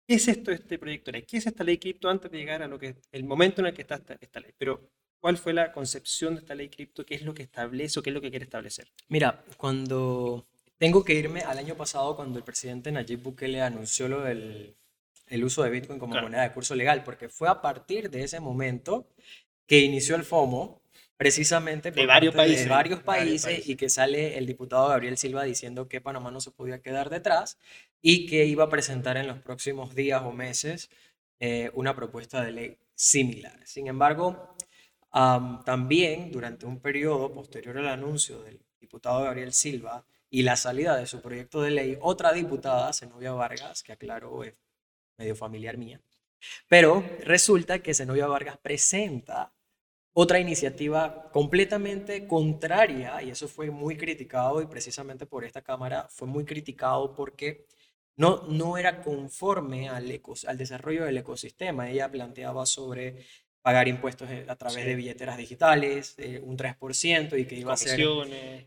[0.06, 1.26] ¿Qué es esto este proyecto de ley?
[1.26, 3.74] ¿Qué es esta ley cripto antes de llegar a lo que el momento en el
[3.74, 4.52] que está esta, ley?
[4.56, 7.04] Pero, ¿cuál fue la concepción de esta ley cripto?
[7.04, 8.88] ¿Qué es lo que establece o qué es lo que quiere establecer?
[9.08, 10.46] Mira, cuando
[10.78, 14.76] tengo que irme al año pasado, cuando el presidente Nayib Bukele anunció lo del
[15.28, 18.40] el uso de Bitcoin como moneda de curso legal, porque fue a partir de ese
[18.40, 19.08] momento
[19.66, 20.80] que inició el FOMO,
[21.16, 25.88] precisamente de varios países, de varios países, y que sale el diputado Gabriel Silva diciendo
[25.88, 27.58] que Panamá no se podía quedar detrás
[28.02, 30.90] y que iba a presentar en los próximos días o meses
[31.40, 33.58] eh, una propuesta de ley similar.
[33.64, 34.55] Sin embargo,
[35.64, 41.06] también durante un periodo posterior al anuncio del diputado Gabriel Silva y la salida de
[41.06, 44.54] su proyecto de ley, otra diputada, Zenobia Vargas, que aclaró es
[45.16, 46.00] medio familiar mía,
[46.68, 49.54] pero resulta que Zenobia Vargas presenta
[50.12, 56.28] otra iniciativa completamente contraria, y eso fue muy criticado, y precisamente por esta Cámara fue
[56.28, 57.66] muy criticado porque
[58.16, 60.08] no, no era conforme al
[60.58, 61.90] desarrollo del ecosistema.
[61.90, 63.26] Ella planteaba sobre
[63.66, 67.76] pagar impuestos eh, a través de billeteras digitales, eh, un 3%, y que, iba a
[67.76, 67.98] ser,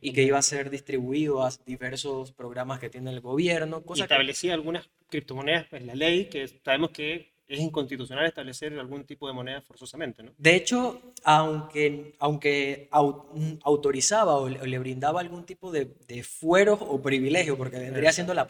[0.02, 3.82] y que iba a ser distribuido a diversos programas que tiene el gobierno.
[3.82, 9.26] Cosa establecía algunas criptomonedas en la ley que sabemos que es inconstitucional establecer algún tipo
[9.26, 10.34] de moneda forzosamente, ¿no?
[10.38, 17.56] De hecho, aunque, aunque autorizaba o le, brindaba algún tipo de, de fueros o privilegio,
[17.56, 18.46] porque vendría siendo la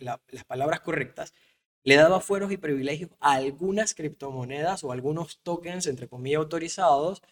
[0.00, 1.32] las palabras correctas,
[1.86, 7.22] le daba fueros y privilegios a algunas criptomonedas o algunos tokens, entre comillas, autorizados,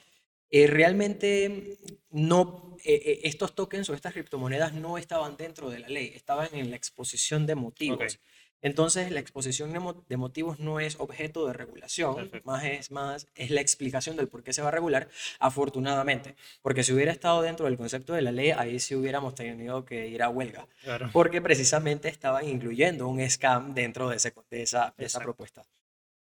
[0.49, 1.77] eh, realmente
[2.11, 6.49] no, eh, eh, estos tokens o estas criptomonedas no estaban dentro de la ley, estaban
[6.53, 8.21] en la exposición de motivos.
[8.65, 9.75] Entonces, la exposición
[10.09, 14.43] de motivos no es objeto de regulación, más es, más es la explicación del por
[14.43, 16.35] qué se va a regular, afortunadamente.
[16.63, 20.09] Porque si hubiera estado dentro del concepto de la ley, ahí sí hubiéramos tenido que
[20.09, 20.67] ir a huelga.
[21.13, 25.63] Porque precisamente estaban incluyendo un scam dentro de, esa, esa propuesta.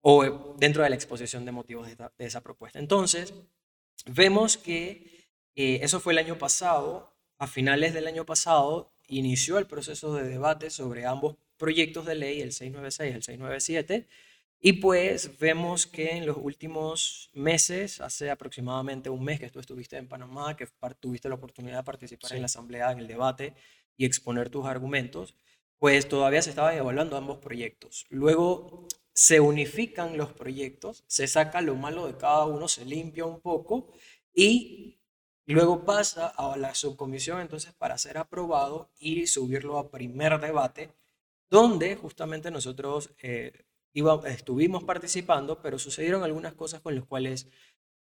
[0.01, 2.79] O dentro de la exposición de motivos de, esa propuesta.
[2.79, 3.35] Entonces,
[4.07, 5.27] vemos que
[5.57, 10.27] eh, eso fue el año pasado, a finales del año pasado, inició el proceso de
[10.27, 14.09] debate sobre ambos proyectos de ley, el 696 y el 697,
[14.63, 19.97] y pues vemos que en los últimos meses, hace aproximadamente un mes que tú estuviste
[19.97, 20.67] en Panamá, que
[20.99, 23.55] tuviste la oportunidad de participar en la asamblea, en el debate
[23.97, 25.35] y exponer tus argumentos,
[25.79, 28.07] pues todavía se estaban evaluando ambos proyectos.
[28.11, 33.41] Luego se unifican los proyectos, se saca lo malo de cada uno, se limpia un
[33.41, 33.93] poco
[34.35, 34.99] y
[35.47, 40.91] luego pasa a la subcomisión entonces para ser aprobado y subirlo a primer debate,
[41.51, 43.65] donde justamente nosotros eh,
[44.27, 47.49] estuvimos participando, pero sucedieron algunas cosas con las cuales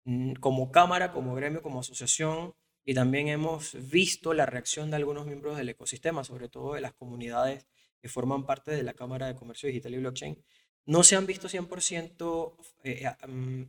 [0.05, 5.27] mm, como cámara, como gremio, como asociación, y también hemos visto la reacción de algunos
[5.27, 7.67] miembros del ecosistema, sobre todo de las comunidades
[8.01, 10.45] que forman parte de la Cámara de Comercio Digital y Blockchain,
[10.87, 13.63] no se han visto 100%, eh, mm,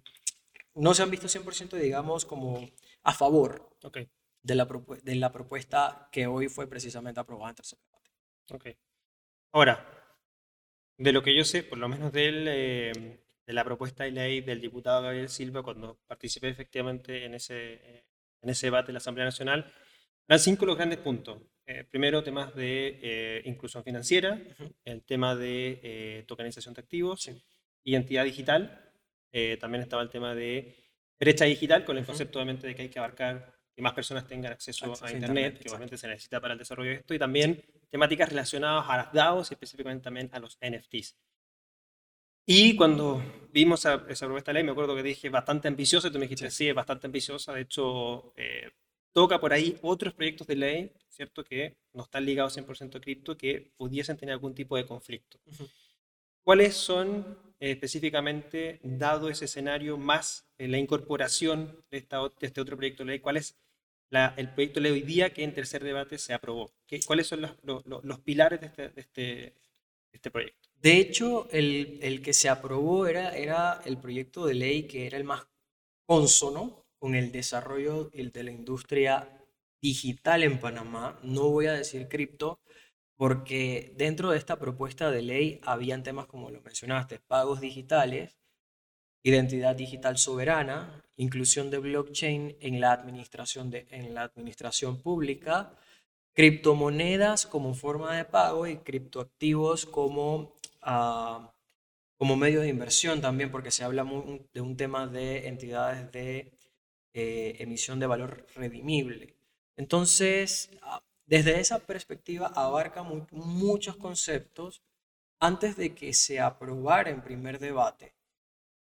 [0.75, 2.69] no se han visto 100% digamos, como
[3.03, 3.75] a favor
[4.41, 4.67] de, la
[5.03, 8.09] de la propuesta que hoy fue precisamente aprobada en tercer debate.
[8.51, 8.88] Okay.
[9.51, 9.83] Ahora,
[10.97, 14.41] de lo que yo sé, por lo menos de, eh, de la propuesta de ley
[14.41, 18.05] del diputado Gabriel Silva, cuando participé efectivamente en ese, eh,
[18.41, 19.73] en ese debate en la Asamblea Nacional,
[20.27, 21.41] eran cinco los grandes puntos.
[21.65, 24.39] Eh, primero, temas de inclusión financiera,
[24.85, 27.31] el tema de tokenización de activos,
[27.83, 28.91] identidad digital,
[29.59, 30.75] también estaba el tema de
[31.19, 34.51] brecha digital, con el concepto obviamente de que hay que abarcar que más personas tengan
[34.51, 38.27] acceso, a Internet, que obviamente se necesita para el desarrollo de esto, y también temáticas
[38.27, 41.15] relacionadas a las DAOs y específicamente también a los NFTs.
[42.45, 43.23] Y cuando
[43.53, 46.25] vimos esa, esa propuesta de ley, me acuerdo que dije bastante ambiciosa, y tú me
[46.25, 48.69] dijiste, sí, es bastante ambiciosa, de hecho, eh,
[49.13, 51.45] toca por ahí otros proyectos de ley, ¿cierto?
[51.45, 55.39] Que no están ligados 100% a cripto, que pudiesen tener algún tipo de conflicto.
[56.43, 62.59] ¿Cuáles son eh, específicamente, dado ese escenario, más eh, la incorporación de, esta, de este
[62.59, 63.19] otro proyecto de ley?
[63.19, 63.37] ¿Cuál
[64.11, 66.71] es el proyecto de ley hoy día que en tercer debate se aprobó.
[67.05, 69.53] ¿Cuáles son los, los, pilares de este, de este,
[70.11, 70.69] este, proyecto?
[70.75, 75.17] De hecho, el, el, que se aprobó era, era el proyecto de ley que era
[75.17, 75.47] el más
[76.05, 79.29] consono con el desarrollo de la industria
[79.81, 81.19] digital en Panamá.
[81.23, 82.59] No voy a decir cripto,
[83.15, 88.38] porque dentro de esta propuesta de ley habían temas como lo mencionaste, pagos digitales,
[89.23, 95.73] identidad digital soberana, inclusión de blockchain en la administración, de, en la administración pública,
[96.33, 100.53] criptomonedas como forma de pago y criptoactivos como,
[100.85, 101.47] uh,
[102.17, 104.05] como medio de inversión también, porque se habla
[104.53, 106.51] de un tema de entidades de
[107.13, 109.35] eh, emisión de valor redimible.
[109.75, 114.81] Entonces, ah, desde esa perspectiva abarca muchos conceptos
[115.39, 118.18] antes de que se aprobara en primer debate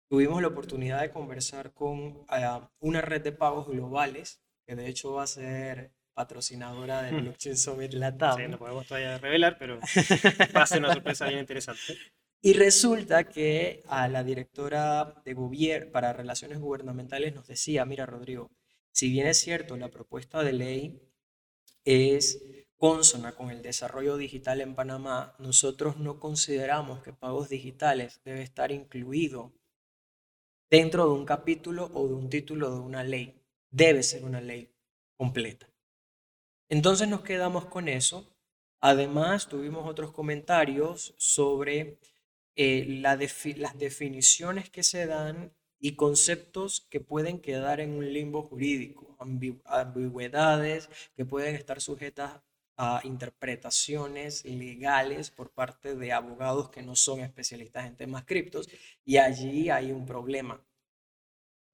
[0.08, 5.14] tuvimos la oportunidad de conversar con ah, una red de pagos globales, que de hecho
[5.14, 8.36] va a ser patrocinadora del Blockchain Summit Latam.
[8.36, 9.78] Sí, no podemos todavía revelar, pero
[10.56, 11.96] va a ser una sorpresa bien interesante.
[12.40, 18.50] Y resulta que a la directora de gobierno para relaciones gubernamentales nos decía, mira Rodrigo,
[18.92, 21.02] si bien es cierto, la propuesta de ley
[21.84, 22.40] es
[22.76, 28.70] consona con el desarrollo digital en Panamá, nosotros no consideramos que pagos digitales debe estar
[28.70, 29.52] incluido
[30.70, 33.34] dentro de un capítulo o de un título de una ley.
[33.70, 34.70] Debe ser una ley
[35.16, 35.68] completa.
[36.68, 38.30] Entonces nos quedamos con eso.
[38.80, 41.98] Además, tuvimos otros comentarios sobre
[42.54, 49.16] eh, las definiciones que se dan y conceptos que pueden quedar en un limbo jurídico,
[49.64, 52.40] ambigüedades que pueden estar sujetas
[53.02, 58.68] interpretaciones legales por parte de abogados que no son especialistas en temas criptos
[59.04, 60.64] y allí hay un problema.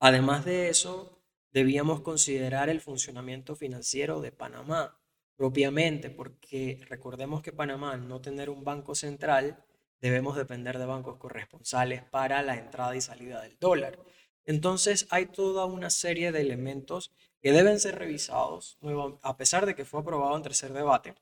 [0.01, 4.99] Además de eso, debíamos considerar el funcionamiento financiero de Panamá
[5.37, 9.65] propiamente, porque recordemos que Panamá, al no tener un banco central,
[10.01, 13.99] debemos depender de bancos corresponsales para la entrada y salida del dólar.
[14.45, 17.13] Entonces hay toda una serie de elementos
[17.45, 18.79] que deben ser revisados,
[19.21, 21.15] a pesar de que fue aprobado en tercer debate,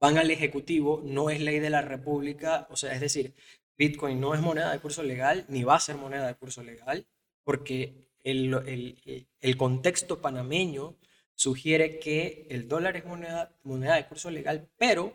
[0.00, 3.34] van al Ejecutivo, no es ley de la República, o sea, es decir,
[3.76, 7.06] Bitcoin no es moneda de curso legal, ni va a ser moneda de curso legal,
[7.44, 10.96] porque el, el, el contexto panameño
[11.34, 15.12] sugiere que el dólar es moneda, moneda de curso legal, pero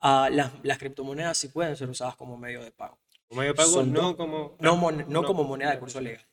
[0.00, 2.98] uh, las, las, criptomonedas sí pueden ser usadas como medio de pago.
[3.28, 6.26] Como medio de pago, no, como, no, no, como moneda de curso legal.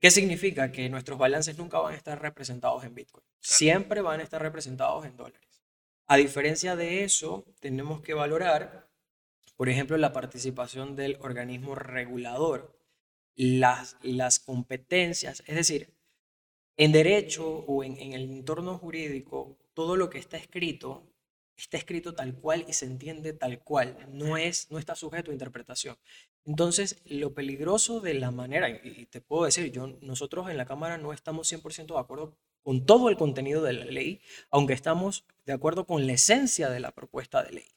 [0.00, 0.70] ¿Qué significa?
[0.70, 3.24] Que nuestros balances nunca van a estar representados en Bitcoin.
[3.40, 5.64] Siempre van a estar representados en dólares.
[6.06, 8.88] A diferencia de eso, tenemos que valorar,
[9.56, 12.78] por ejemplo, la participación del organismo regulador,
[13.34, 15.94] las, las competencias, es decir,
[16.76, 21.12] en derecho o en, en el entorno jurídico, todo lo que está escrito
[21.58, 25.34] está escrito tal cual y se entiende tal cual, no, es, no está sujeto a
[25.34, 25.96] interpretación.
[26.44, 30.96] Entonces, lo peligroso de la manera, y te puedo decir, yo, nosotros en la Cámara
[30.96, 35.52] no estamos 100% de acuerdo con todo el contenido de la ley, aunque estamos de
[35.52, 37.68] acuerdo con la esencia de la propuesta de ley.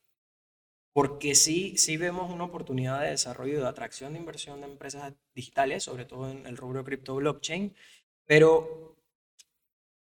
[0.94, 5.14] Porque sí, sí vemos una oportunidad de desarrollo y de atracción de inversión de empresas
[5.34, 7.74] digitales, sobre todo en el rubro cripto blockchain,
[8.26, 8.98] pero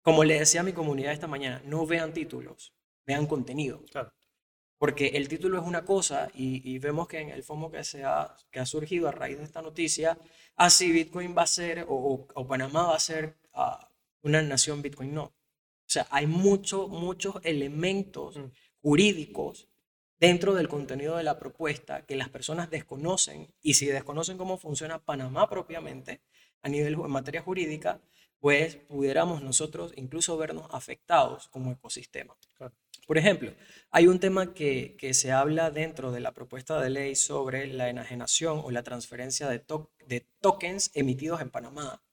[0.02, 2.72] como le decía a mi comunidad esta mañana, no vean títulos,
[3.06, 3.82] vean contenido.
[4.78, 8.34] Porque el título es una cosa y, vemos que en el FOMO que, se ha,
[8.50, 10.16] que ha surgido a raíz de esta noticia,
[10.56, 13.90] así ah, Bitcoin va a ser o, Panamá va a ser ah,
[14.22, 15.12] una nación Bitcoin.
[15.12, 15.24] No.
[15.24, 18.44] O sea, hay muchos, muchos elementos mm.
[18.80, 19.68] jurídicos
[20.18, 25.04] dentro del contenido de la propuesta que las personas desconocen y si desconocen cómo funciona
[25.04, 26.22] Panamá propiamente
[26.62, 28.00] a nivel en materia jurídica,
[28.38, 32.36] pues pudiéramos nosotros incluso vernos afectados como ecosistema.
[33.10, 33.52] Por ejemplo,
[33.90, 38.60] hay un tema que, se habla dentro de la propuesta de ley sobre la enajenación
[38.62, 39.58] o la transferencia de,
[40.40, 42.04] tokens emitidos en Panamá,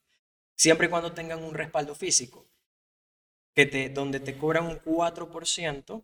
[0.55, 2.49] siempre y cuando tengan un respaldo físico,
[3.53, 6.03] que te, donde te cobran un 4%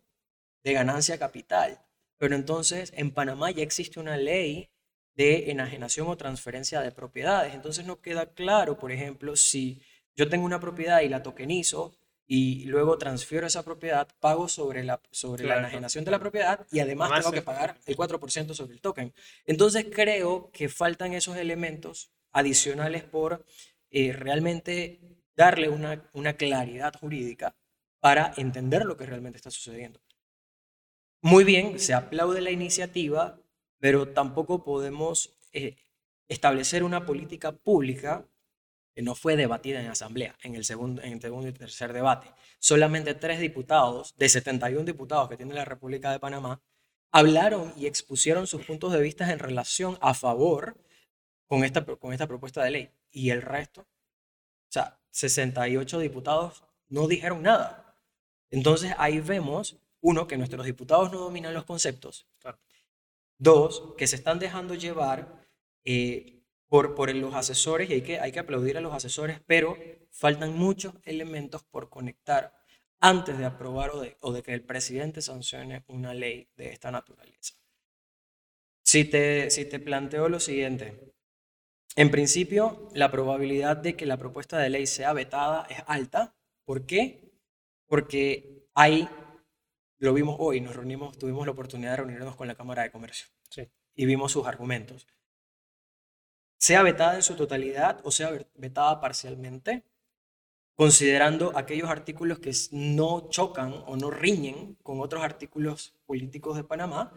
[0.62, 1.84] de ganancia capital.
[2.16, 4.70] Pero entonces en Panamá ya existe una ley
[5.16, 7.52] de enajenación o transferencia de propiedades.
[7.52, 9.82] Entonces no queda claro, por ejemplo, si
[10.14, 15.00] yo tengo una propiedad y la tokenizo y luego transfiero esa propiedad, pago sobre la,
[15.10, 18.80] sobre la enajenación de la propiedad y además tengo que pagar el 4% sobre el
[18.80, 19.12] token.
[19.44, 23.44] Entonces creo que faltan esos elementos adicionales por
[23.90, 25.00] eh, realmente
[25.36, 27.54] darle una, una claridad jurídica
[28.00, 30.00] para entender lo que realmente está sucediendo.
[31.20, 33.40] Muy bien, se aplaude la iniciativa,
[33.78, 35.76] pero tampoco podemos eh,
[36.28, 38.26] establecer una política pública
[39.02, 42.28] no fue debatida en asamblea en el segundo, en el segundo y tercer debate.
[42.58, 46.62] Solamente tres diputados de 71 diputados que tiene la República de Panamá
[47.14, 50.76] hablaron y expusieron sus puntos de vista en relación a favor
[51.46, 52.90] con esta, con esta propuesta de ley.
[53.12, 57.96] Y el resto, o sea, 68 diputados no dijeron nada.
[58.50, 62.26] Entonces ahí vemos, uno, que nuestros diputados no dominan los conceptos.
[63.38, 65.46] Dos, que se están dejando llevar
[65.84, 66.33] eh,
[66.74, 69.78] por, por los asesores, y hay que, hay que aplaudir a los asesores, pero
[70.10, 72.52] faltan muchos elementos por conectar
[72.98, 76.90] antes de aprobar o de, o de que el presidente sancione una ley de esta
[76.90, 77.54] naturaleza.
[78.82, 81.14] Si te, si te planteo lo siguiente,
[81.94, 86.34] en principio, la probabilidad de que la propuesta de ley sea vetada es alta.
[86.64, 87.38] ¿Por qué?
[87.86, 89.08] Porque hay,
[89.98, 93.28] lo vimos hoy, nos reunimos, tuvimos la oportunidad de reunirnos con la Cámara de Comercio
[93.94, 95.06] y vimos sus argumentos
[96.64, 99.84] sea vetada en su totalidad o sea vetada parcialmente,
[100.74, 107.12] considerando aquellos artículos que no chocan o no riñen con otros artículos políticos de Panamá,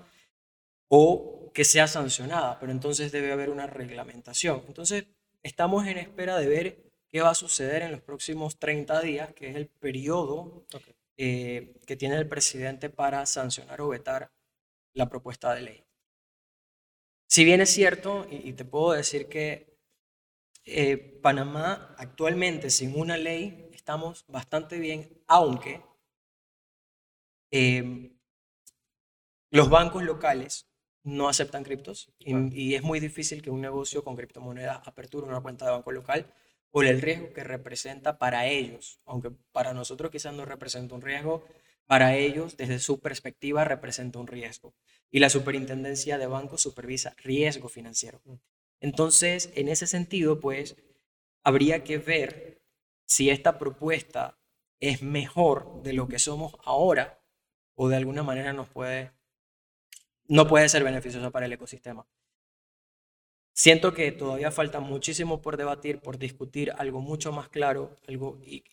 [0.89, 4.63] o que sea sancionada, pero entonces debe haber una reglamentación.
[4.67, 5.05] Entonces,
[5.43, 9.49] estamos en espera de ver qué va a suceder en los próximos 30 días, que
[9.49, 10.65] es el periodo
[11.15, 14.29] eh, que tiene el presidente para sancionar o vetar
[14.93, 15.86] la propuesta de ley.
[17.28, 19.78] Si bien es cierto, y, te puedo decir que
[20.65, 25.82] eh, Panamá actualmente sin una ley estamos bastante bien, aunque
[27.51, 28.17] em,
[29.51, 30.67] los bancos locales
[31.03, 35.65] no aceptan criptos y, es muy difícil que un negocio con criptomonedas aperture una cuenta
[35.65, 36.34] de banco local
[36.69, 41.45] por el riesgo que representa para ellos, aunque para nosotros quizás no representa un riesgo,
[41.88, 44.75] para ellos desde su perspectiva representa un riesgo
[45.09, 48.21] y la superintendencia de bancos supervisa riesgo financiero.
[48.79, 50.75] Entonces, en ese sentido, pues,
[51.43, 52.61] habría que ver
[53.05, 54.38] si esta propuesta
[54.79, 57.21] es mejor de lo que somos ahora
[57.75, 59.11] o de alguna manera nos puede,
[60.27, 62.05] no puede ser beneficiosa para el ecosistema.
[63.53, 68.63] Siento que todavía falta muchísimo por debatir, por discutir algo mucho más claro, algo, y,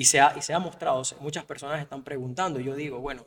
[0.00, 3.26] y, se, ha, y se ha mostrado, muchas personas están preguntando, yo digo, bueno,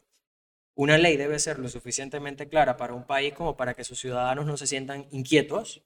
[0.74, 4.48] una ley debe ser lo suficientemente clara para un país como para que sus ciudadanos
[4.48, 5.84] no se sientan inquietos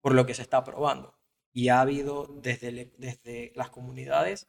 [0.00, 1.14] por lo que se está aprobando.
[1.52, 4.48] Y ha habido desde, desde las comunidades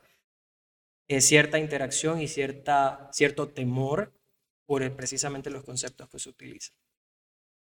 [1.07, 4.11] eh, cierta interacción y cierta, cierto temor
[4.65, 6.75] por precisamente los conceptos que se utilizan.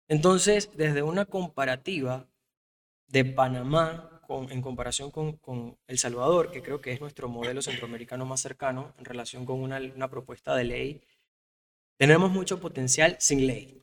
[0.08, 2.30] Entonces, desde una comparativa
[3.08, 7.61] de Panamá con, en comparación con, con, El Salvador, que creo que es nuestro modelo
[7.61, 11.01] centroamericano más cercano en relación con una, una propuesta de ley
[11.97, 13.82] tenemos mucho potencial sin ley.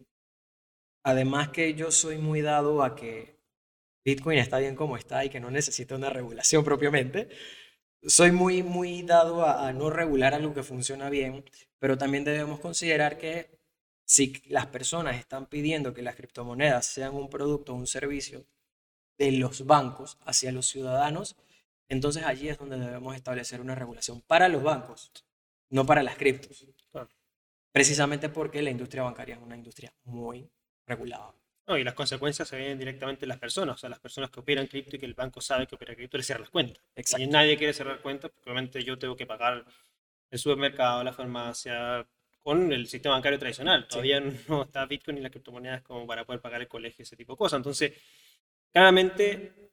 [1.03, 3.41] Además que yo soy muy dado a que
[4.05, 7.29] Bitcoin está bien como está y que no necesita una regulación propiamente.
[8.03, 11.45] Soy muy, muy dado a, no regular algo que funciona bien,
[11.79, 13.59] pero también debemos considerar que
[14.05, 18.45] si las personas están pidiendo que las criptomonedas sean un producto o un servicio
[19.23, 21.37] de los bancos hacia los ciudadanos,
[21.89, 25.13] entonces allí es donde debemos establecer una regulación para los bancos,
[25.71, 26.67] no para las criptos.
[27.71, 30.51] Precisamente porque la industria bancaria es una industria muy
[30.87, 31.33] regulada.
[31.69, 34.41] No, y las consecuencias se ven directamente en las personas, o sea, las personas que
[34.41, 36.83] operan cripto y que el banco sabe que opera cripto le cierran las cuentas.
[37.17, 39.65] Y nadie quiere cerrar cuentas, porque obviamente yo tengo que pagar
[40.31, 42.05] el supermercado, la farmacia,
[42.41, 43.87] con el sistema bancario tradicional.
[43.87, 47.35] Todavía no está Bitcoin ni las criptomonedas como para poder pagar el colegio, ese tipo
[47.35, 47.59] de cosas.
[47.59, 47.93] Entonces,
[48.73, 49.71] claramente,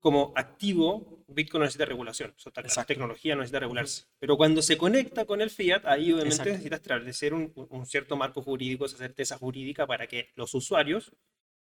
[0.00, 2.34] como activo, Bitcoin necesita regulación.
[2.36, 4.04] O sea, la tecnología no necesita regularse.
[4.18, 8.42] Pero cuando se conecta con el fiat, ahí obviamente necesitas establecer un, un, cierto marco
[8.42, 11.12] jurídico, esa certeza jurídica para que los usuarios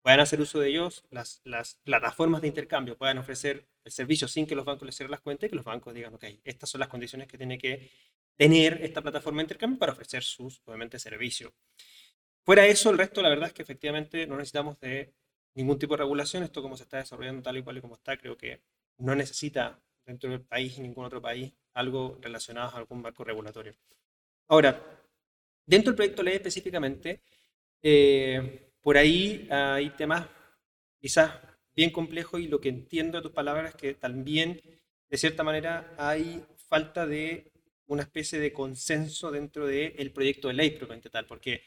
[0.03, 4.47] puedan hacer uso de ellos, las, las plataformas de intercambio puedan ofrecer el servicio sin
[4.47, 6.81] que los bancos les cierren las cuentas y que los bancos digan, ok, estas son
[6.81, 7.91] las condiciones que tiene que
[8.37, 11.53] tener esta plataforma de intercambio para ofrecer sus, obviamente, servicios.
[12.45, 15.13] Fuera eso, el resto, la verdad es que efectivamente no necesitamos de
[15.55, 16.43] ningún tipo de regulación.
[16.43, 18.61] Esto como se está desarrollando tal y cual y como está, creo que
[18.99, 23.75] no necesita dentro del país y ningún otro país algo relacionado a algún marco regulatorio.
[24.49, 24.83] Ahora,
[25.67, 27.23] dentro del proyecto de ley específicamente,
[27.83, 30.27] eh, por ahí hay temas
[30.99, 31.33] quizás
[31.75, 34.61] bien complejos y lo que entiendo de tus palabras es que también,
[35.09, 37.53] de cierta manera, hay falta de
[37.87, 41.63] una especie de consenso dentro del proyecto de ley propiamente tal, porque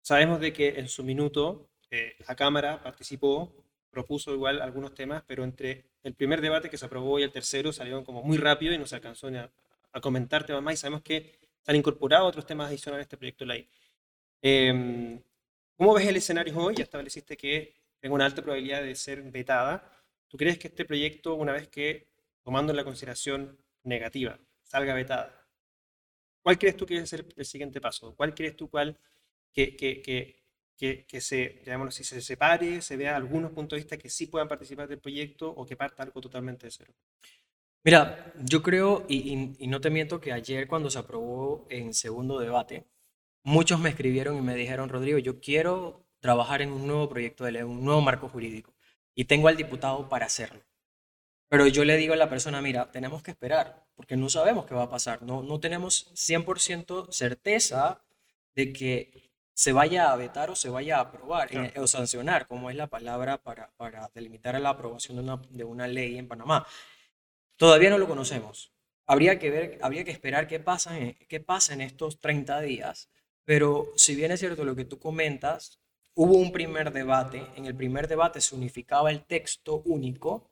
[0.00, 3.52] sabemos de que en su minuto eh, la Cámara participó,
[3.90, 7.72] propuso igual algunos temas, pero entre el primer debate que se aprobó y el tercero
[7.72, 9.50] salieron como muy rápido y no se alcanzó a,
[9.92, 13.16] a comentar temas más y sabemos que se han incorporado otros temas adicionales a este
[13.16, 13.68] proyecto de ley.
[14.42, 15.20] Em,
[15.76, 16.74] ¿Cómo ves el escenario hoy?
[16.76, 19.90] Ya estableciste que tengo una alta probabilidad de ser vetada.
[20.28, 22.08] ¿Tú crees que este proyecto, una vez que,
[22.42, 25.40] tomando la consideración negativa, salga vetada,
[26.42, 28.14] ¿Cuál crees tú que debe ser el siguiente paso?
[28.16, 28.98] ¿Cuál crees tú cuál
[29.52, 30.39] que, que, que,
[30.80, 34.88] que, se, si se separe, se vea algunos puntos de vista que sí puedan participar
[34.88, 36.94] del proyecto o que parta algo totalmente de cero?
[37.84, 42.38] Mira, yo creo, y, y, no te miento, que ayer cuando se aprobó en segundo
[42.38, 42.86] debate,
[43.42, 47.52] muchos me escribieron y me dijeron, Rodrigo, yo quiero trabajar en un nuevo proyecto de
[47.52, 48.74] ley, un nuevo marco jurídico,
[49.14, 50.62] y tengo al diputado para hacerlo.
[51.48, 54.74] Pero yo le digo a la persona, mira, tenemos que esperar, porque no sabemos qué
[54.74, 55.22] va a pasar.
[55.22, 58.02] No, no tenemos 100% certeza
[58.54, 62.76] de que se vaya a vetar o se vaya a aprobar o sancionar, como es
[62.76, 66.66] la palabra para, para delimitar la aprobación de una, de una ley en Panamá.
[67.56, 68.72] Todavía no lo conocemos.
[69.06, 73.10] Habría que ver, habría que esperar qué pasa, en, qué pasa en estos 30 días.
[73.44, 75.80] Pero si bien es cierto lo que tú comentas,
[76.14, 77.46] hubo un primer debate.
[77.56, 80.50] En el primer debate se unificaba el texto único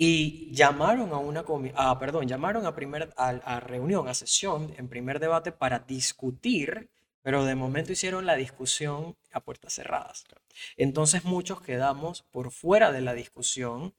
[0.00, 1.44] y llamaron a una
[1.74, 6.88] ah, perdón, llamaron a, primer, a, reunión, a sesión, en primer debate para discutir,
[7.22, 10.24] pero de momento hicieron la discusión a puertas cerradas.
[10.76, 13.94] Entonces muchos quedamos por fuera de la discusión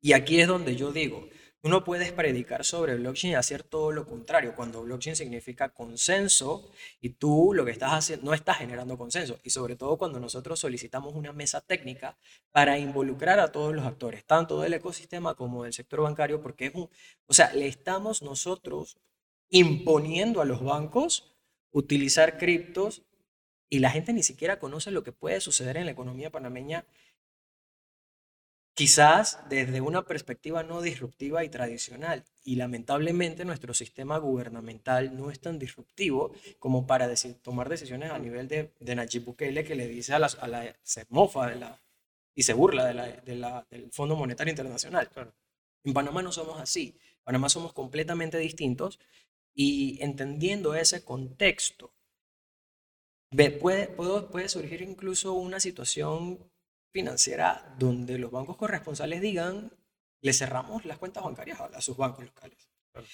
[0.00, 1.28] y aquí es donde yo digo,
[1.62, 6.70] Tú no puedes predicar sobre blockchain y hacer todo lo contrario, cuando blockchain significa consenso
[7.02, 9.38] y tú lo que estás haciendo no estás generando consenso.
[9.44, 12.16] Y sobre todo cuando nosotros solicitamos una mesa técnica
[12.50, 16.74] para involucrar a todos los actores, tanto del ecosistema como del sector bancario, porque es
[16.74, 16.88] un,
[17.26, 18.96] o sea, le estamos nosotros
[19.50, 21.29] imponiendo a los bancos
[21.72, 23.02] utilizar criptos
[23.68, 26.84] y la gente ni siquiera conoce lo que puede suceder en la economía panameña
[28.80, 32.24] quizás desde una perspectiva no disruptiva y tradicional.
[32.44, 38.18] Y lamentablemente nuestro sistema gubernamental no es tan disruptivo como para decir, tomar decisiones a
[38.18, 41.56] nivel de, de Nayib Bukele que le dice a la, a la se mofa de
[41.56, 41.78] la,
[42.34, 45.10] y se burla de la, de la, del Fondo Monetario Internacional.
[45.84, 46.96] En Panamá no somos así.
[47.18, 48.98] En Panamá somos completamente distintos
[49.54, 51.92] y entendiendo ese contexto,
[53.60, 56.50] puede, puede, puede surgir incluso una situación
[56.92, 59.72] financiera donde los bancos corresponsales digan,
[60.20, 62.68] le cerramos las cuentas bancarias a, sus bancos locales.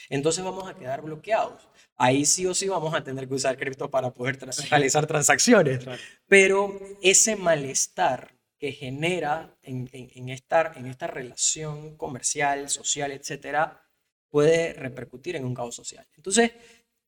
[0.09, 1.69] Entonces vamos a quedar bloqueados.
[1.97, 4.39] Ahí sí o sí vamos a tener que usar cripto para poder
[4.71, 5.87] realizar transacciones.
[6.27, 13.86] Pero ese malestar que genera en, en, esta, en esta relación comercial, social, etcétera,
[14.31, 16.07] puede repercutir en un caos social.
[16.17, 16.53] Entonces,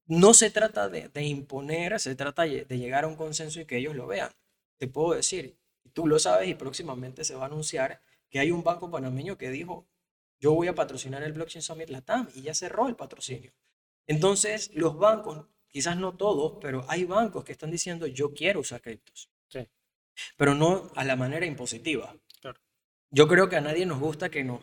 [0.07, 3.77] no se trata de, de imponer, se trata de llegar a un consenso y que
[3.77, 4.31] ellos lo vean.
[4.79, 5.59] Te puedo decir,
[5.93, 8.01] Tú lo sabes y próximamente se va a anunciar
[8.31, 9.87] que hay un banco panameño que dijo,
[10.39, 13.53] yo voy a patrocinar el Blockchain Summit Latam y ya cerró el patrocinio.
[14.07, 18.81] Entonces, los bancos, quizás no todos, pero hay bancos que están diciendo, yo quiero usar
[18.81, 19.29] criptos.
[19.49, 19.67] Sí.
[20.37, 22.15] Pero no a la manera impositiva.
[23.11, 24.63] Yo creo que a nadie nos gusta que nos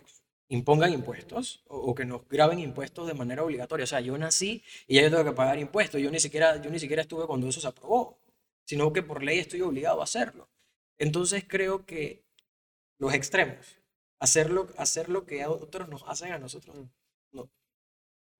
[0.49, 3.85] impongan impuestos o, que nos graben impuestos de manera obligatoria.
[3.85, 6.01] O sea, yo nací y ya yo tengo que pagar impuestos.
[6.01, 8.19] Yo ni siquiera, yo ni siquiera estuve cuando eso se aprobó,
[8.65, 10.49] sino que por ley estoy obligado a hacerlo.
[10.97, 12.25] Entonces creo que
[12.97, 13.79] los extremos,
[14.19, 16.75] hacer lo, hacer lo que otros nos hacen a nosotros,
[17.31, 17.49] no,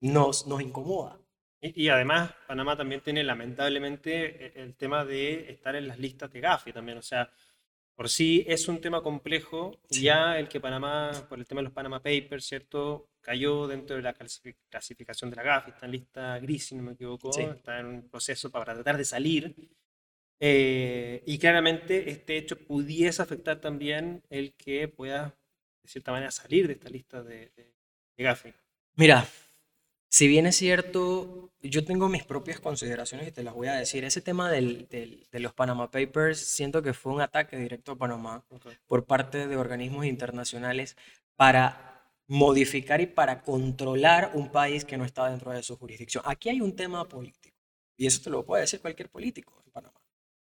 [0.01, 1.20] nos, nos incomoda.
[1.62, 6.39] Y, además, Panamá también tiene lamentablemente e, el tema de estar en las listas de
[6.39, 6.99] Gafi también.
[6.99, 7.32] O sea,
[7.96, 9.80] por sí es un tema complejo.
[9.89, 13.10] Ya el que Panamá, por el tema de los Panama Papers, ¿cierto?
[13.22, 16.91] Cayó dentro de la clasificación de la GAFI, está en lista gris, si no me
[16.91, 19.56] equivoco, está en un proceso para tratar de salir.
[20.39, 25.38] Eh, y claramente este hecho pudiese afectar también el que pueda,
[25.82, 27.74] de cierta manera, salir de esta lista de, de,
[28.18, 28.54] de GAFI.
[28.96, 29.26] Mira,
[30.16, 34.05] si bien es cierto, yo tengo mis propias consideraciones y te las voy a decir.
[34.05, 38.41] Ese tema del, de los Panama Papers, siento que fue un ataque directo a Panamá
[38.88, 40.95] por parte de organismos internacionales
[41.36, 46.24] para modificar y para controlar un país que no está dentro de su jurisdicción.
[46.26, 47.57] Aquí hay un tema político
[47.97, 49.99] y eso te lo puede decir cualquier político en Panamá.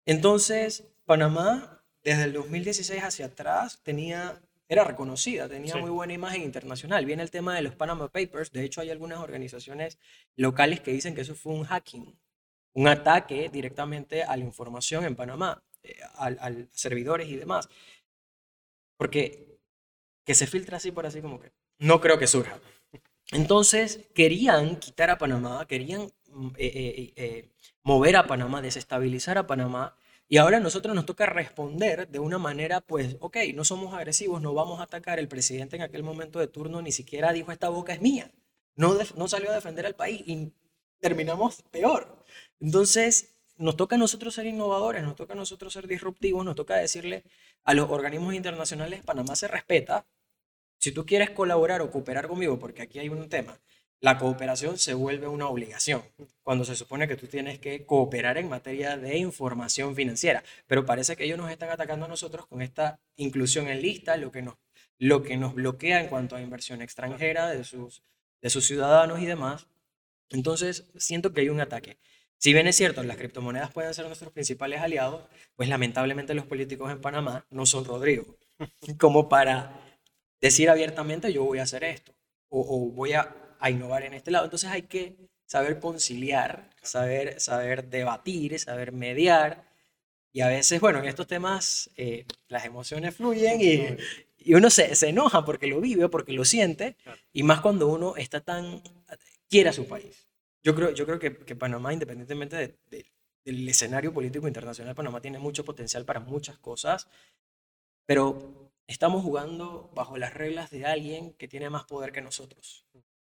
[0.07, 4.41] Entonces, Panamá, desde el 2016 hacia atrás, tenía
[4.71, 7.05] era reconocida, tenía muy buena imagen internacional.
[7.05, 9.99] Viene el tema de los Panama Papers, de hecho hay algunas organizaciones
[10.37, 12.17] locales que dicen que eso fue un hacking,
[12.75, 17.69] un ataque directamente a la información en Panamá, eh, a, servidores y demás.
[18.97, 19.59] Porque
[20.25, 21.51] que se filtra así por así como que
[21.81, 22.61] no creo que surja.
[23.33, 27.51] Entonces querían quitar a Panamá, querían mm, eh, eh,
[27.83, 29.97] mover a Panamá, desestabilizar a Panamá
[30.33, 34.41] y ahora a nosotros nos toca responder de una manera, pues, ok, no somos agresivos,
[34.41, 35.19] no vamos a atacar.
[35.19, 38.31] El presidente en aquel momento de turno ni siquiera dijo esta boca es mía.
[38.77, 40.53] No, no salió a defender al país y
[41.01, 42.25] terminamos peor.
[42.61, 46.77] Entonces, nos toca a nosotros ser innovadores, nos toca a nosotros ser disruptivos, nos toca
[46.77, 47.25] decirle
[47.65, 50.07] a los organismos internacionales, Panamá se respeta.
[50.79, 53.61] Si tú quieres colaborar o cooperar conmigo, porque aquí hay un tema,
[54.01, 56.03] la cooperación se vuelve una obligación,
[56.43, 60.43] cuando se supone que tú tienes que cooperar en materia de información financiera.
[60.67, 64.33] Pero parece que ellos nos están atacando a nosotros con esta inclusión en lista, lo
[64.33, 64.55] que nos,
[64.99, 68.03] lo que nos bloquea en cuanto a inversión extranjera de sus,
[68.41, 69.67] de sus ciudadanos y demás.
[70.31, 71.99] Entonces, siento que hay un ataque.
[72.39, 76.91] Si bien es cierto, las criptomonedas pueden ser nuestros principales aliados, pues lamentablemente los políticos
[76.91, 78.39] en Panamá no son Rodrigo,
[78.99, 79.79] como para
[80.41, 82.15] decir abiertamente yo voy a hacer esto
[82.49, 84.45] o voy a a innovar en este lado.
[84.45, 89.69] Entonces hay que saber conciliar, saber, saber debatir, saber mediar.
[90.33, 93.97] Y a veces, bueno, en estos temas eh, las emociones fluyen y,
[94.39, 96.97] y uno se, se, enoja porque lo vive, porque lo siente,
[97.33, 98.83] y más cuando uno está tan,
[99.49, 100.29] quiere a su país.
[100.63, 102.79] Yo creo, yo creo que, que Panamá, independientemente
[103.45, 107.09] del escenario político internacional, Panamá tiene mucho potencial para muchas cosas,
[108.07, 112.87] pero estamos jugando bajo las reglas de alguien que tiene más poder que nosotros.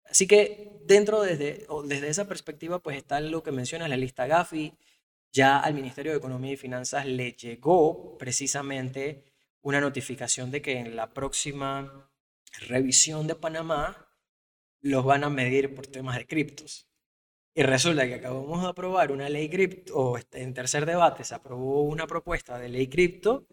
[0.06, 4.74] Así que dentro desde, desde esa perspectiva, pues está lo que menciona la lista Gafi.
[5.32, 9.26] Ya al Ministerio de Economía y Finanzas le llegó precisamente
[9.62, 12.10] una notificación de que en la próxima
[12.68, 14.08] revisión de Panamá
[14.82, 16.88] los van a medir por temas de criptos.
[17.56, 21.34] Y resulta que acabamos de aprobar una ley cripto, o este, en tercer debate se
[21.36, 23.48] aprobó una propuesta de ley cripto,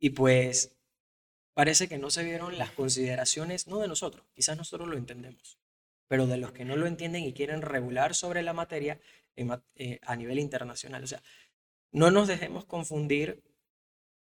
[0.00, 0.76] y pues
[1.52, 5.58] parece que no se vieron las consideraciones, no de nosotros, quizás nosotros lo entendemos,
[6.08, 9.00] pero de los que no lo entienden y quieren regular sobre la materia
[9.36, 11.02] eh, a nivel internacional.
[11.02, 11.22] O sea,
[11.90, 13.42] no nos dejemos confundir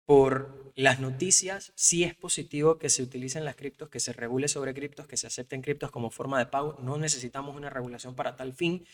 [0.06, 1.72] por las noticias.
[1.76, 5.28] Sí es positivo que se utilicen las criptos, que se regule sobre criptos, que se
[5.28, 6.78] acepten criptos como forma de pago.
[6.82, 8.86] No necesitamos una regulación para tal fin.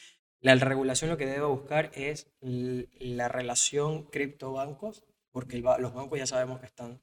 [0.42, 6.60] La regulación lo que debe buscar es la relación criptobancos, porque los bancos ya sabemos
[6.60, 7.02] que están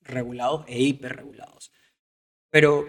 [0.00, 1.72] regulados e hiperregulados.
[2.50, 2.84] Pero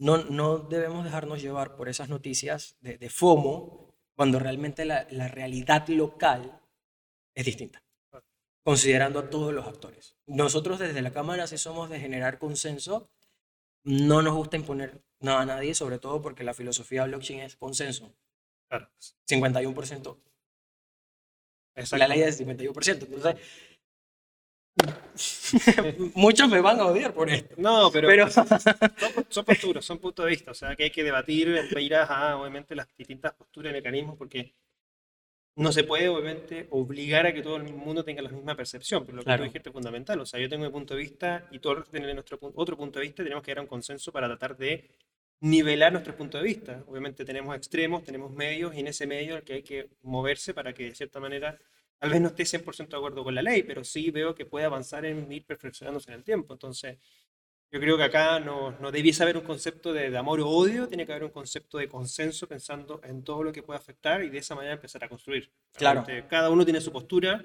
[0.00, 6.58] no, no debemos dejarnos llevar por esas noticias de, FOMO cuando realmente la, realidad local
[7.34, 7.82] es distinta,
[8.64, 10.16] considerando a todos los actores.
[10.26, 13.10] Nosotros desde la Cámara, si somos de generar consenso,
[13.84, 18.14] no nos gusta imponer nada a nadie, sobre todo porque la filosofía blockchain es consenso.
[18.68, 18.88] Claro.
[19.28, 20.16] 51%.
[21.92, 23.02] La ley es 51%.
[23.02, 23.36] Entonces,
[26.14, 27.54] Muchos me van a odiar por esto.
[27.58, 28.28] No, pero,
[29.28, 30.50] Son, posturas, son puntos de vista.
[30.52, 34.54] O sea, que hay que debatir en a, obviamente, las distintas posturas y mecanismos, porque
[35.56, 39.04] no se puede, obviamente, obligar a que todo el mundo tenga la misma percepción.
[39.04, 40.20] Pero lo que tú dijiste es fundamental.
[40.20, 43.06] O sea, yo tengo mi punto de vista y todos tienen nuestro otro punto de
[43.06, 43.22] vista.
[43.22, 44.88] Tenemos que llegar a un consenso para tratar de
[45.40, 46.84] nivelar nuestro punto de vista.
[46.86, 50.72] Obviamente tenemos extremos, tenemos medios, y en ese medio el que hay que moverse para
[50.72, 51.58] que, de cierta manera,
[52.00, 54.64] Tal vez no esté 100% de acuerdo con la ley, pero sí veo que puede
[54.64, 56.54] avanzar en ir perfeccionándose en el tiempo.
[56.54, 56.98] Entonces,
[57.72, 61.06] Yo creo que acá no, no debiese haber un concepto de, amor o odio, tiene
[61.06, 64.38] que haber un concepto de consenso pensando en todo lo que puede afectar y de
[64.38, 65.52] esa manera empezar a construir.
[65.74, 66.04] Claro.
[66.28, 67.44] cada uno tiene su postura,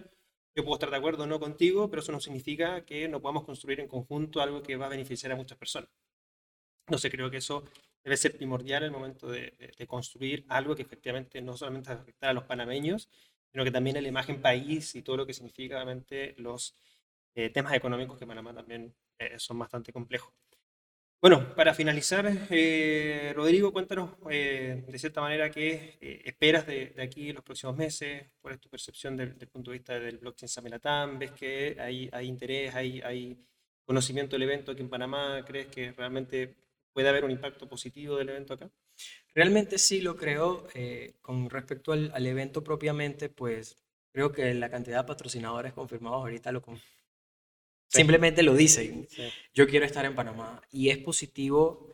[0.56, 3.44] yo puedo estar de acuerdo o no contigo, pero eso no significa que no podamos
[3.44, 5.90] construir en conjunto algo que va a beneficiar a muchas personas.
[6.90, 7.64] No sé, creo que eso
[8.04, 11.98] debe ser primordial en el momento de, de construir algo que efectivamente no solamente va
[11.98, 13.10] a afectar a los panameños,
[13.56, 16.76] sino que también la imagen país y todo lo que significa realmente los
[17.34, 20.34] eh, temas económicos que Panamá también eh, son bastante complejos.
[21.22, 27.46] Bueno, para finalizar, eh, Rodrigo, cuéntanos de cierta manera qué esperas de, aquí en los
[27.46, 31.32] próximos meses, cuál es tu percepción desde el punto de vista del blockchain Samelatam, ves
[31.32, 33.38] que hay, hay interés, hay, hay
[33.86, 36.56] conocimiento del evento aquí en Panamá, crees que realmente
[36.92, 38.70] puede haber un impacto positivo del evento acá?
[39.36, 40.68] Realmente sí lo creo.
[41.22, 43.78] con respecto al, al, evento propiamente, pues
[44.12, 46.62] creo que la cantidad de patrocinadores confirmados ahorita lo,
[47.88, 49.08] Simplemente lo dicen.
[49.54, 50.62] Yo quiero estar en Panamá.
[50.72, 51.90] Y es positivo.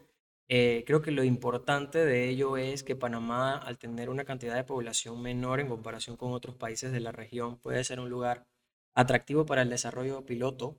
[0.48, 4.64] Eh, creo que lo importante de ello es que Panamá, al tener una cantidad de
[4.64, 8.46] población menor en comparación con otros países de la región, puede ser un lugar
[8.94, 10.78] atractivo para el desarrollo piloto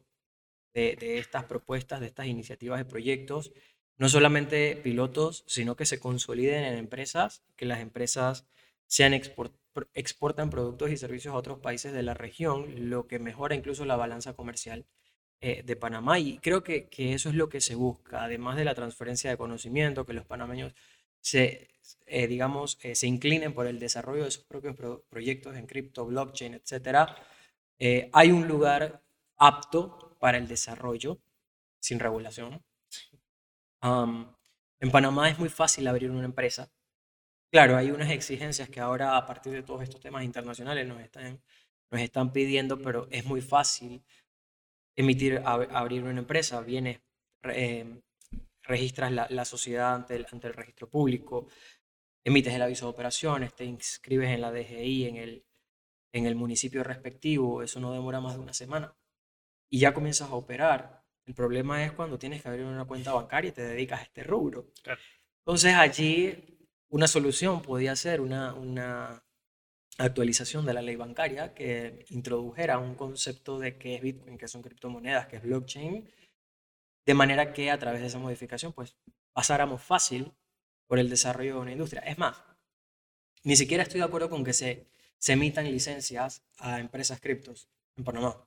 [0.75, 3.53] de, de estas propuestas, de estas iniciativas de proyectos.
[3.99, 8.47] No solamente pilotos, sino que se consoliden en empresas, que las empresas
[8.87, 13.85] sean exportan productos y servicios a otros países de la región, lo que mejora incluso
[13.85, 14.87] la balanza comercial
[15.45, 16.21] eh, de Panamá.
[16.21, 19.37] Y creo que, que, eso es lo que se busca, además de la transferencia de
[19.37, 20.73] conocimiento, que los panameños
[21.21, 21.69] se,
[22.07, 24.77] eh, digamos, eh, se inclinen por el desarrollo de sus propios
[25.09, 27.09] proyectos en cripto, blockchain, etc.
[28.13, 29.03] hay un lugar
[29.37, 31.19] apto para el desarrollo
[31.81, 32.63] sin regulación.
[33.83, 36.73] En Panamá es muy fácil abrir una empresa.
[37.53, 41.43] Claro, hay unas exigencias que ahora a partir de todos estos temas internacionales nos están,
[41.91, 44.03] nos están pidiendo, pero es muy fácil
[44.97, 47.01] emitir, abrir una empresa, vienes,
[47.43, 48.01] em,
[48.63, 51.49] registras la, sociedad ante el, ante el registro público,
[52.25, 55.45] emites el aviso de operaciones, te inscribes en la DGI, en el,
[56.15, 58.97] en el municipio respectivo, eso no demora más de una semana.
[59.71, 61.02] Y ya comienzas a operar.
[61.27, 64.25] El problema es cuando tienes que abrir una cuenta bancaria y te dedicas a este
[64.25, 64.73] rubro.
[65.39, 69.25] Entonces allí una solución podía ser una, una
[69.99, 74.63] actualización de la ley bancaria que introdujera un concepto de qué es Bitcoin, qué son
[74.63, 76.09] criptomonedas, qué es blockchain,
[77.07, 78.97] de manera que a través de esa modificación pues
[79.33, 80.33] pasáramos fácil
[80.87, 82.03] por el desarrollo de una industria.
[82.03, 82.43] Es más,
[83.45, 84.87] ni siquiera estoy de acuerdo con que se,
[85.19, 88.47] se emitan licencias a empresas criptos en Panamá.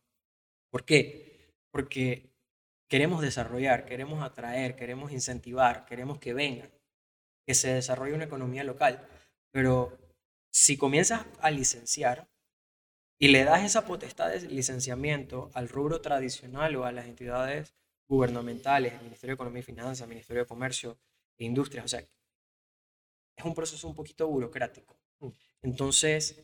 [0.69, 1.53] ¿Por qué?
[1.71, 2.34] Porque
[2.88, 6.71] queremos desarrollar, queremos atraer, queremos incentivar, queremos que vengan,
[7.45, 9.07] que se desarrolle una economía local,
[9.51, 9.97] pero
[10.51, 12.29] si comienzas a licenciar
[13.19, 17.73] y le das esa potestad de licenciamiento al rubro tradicional o a las entidades
[18.07, 20.97] gubernamentales, el Ministerio de Economía y Finanzas, Ministerio de Comercio
[21.38, 24.97] e Industria, o sea, es un proceso un poquito burocrático.
[25.19, 25.29] Mm.
[25.63, 26.43] Entonces,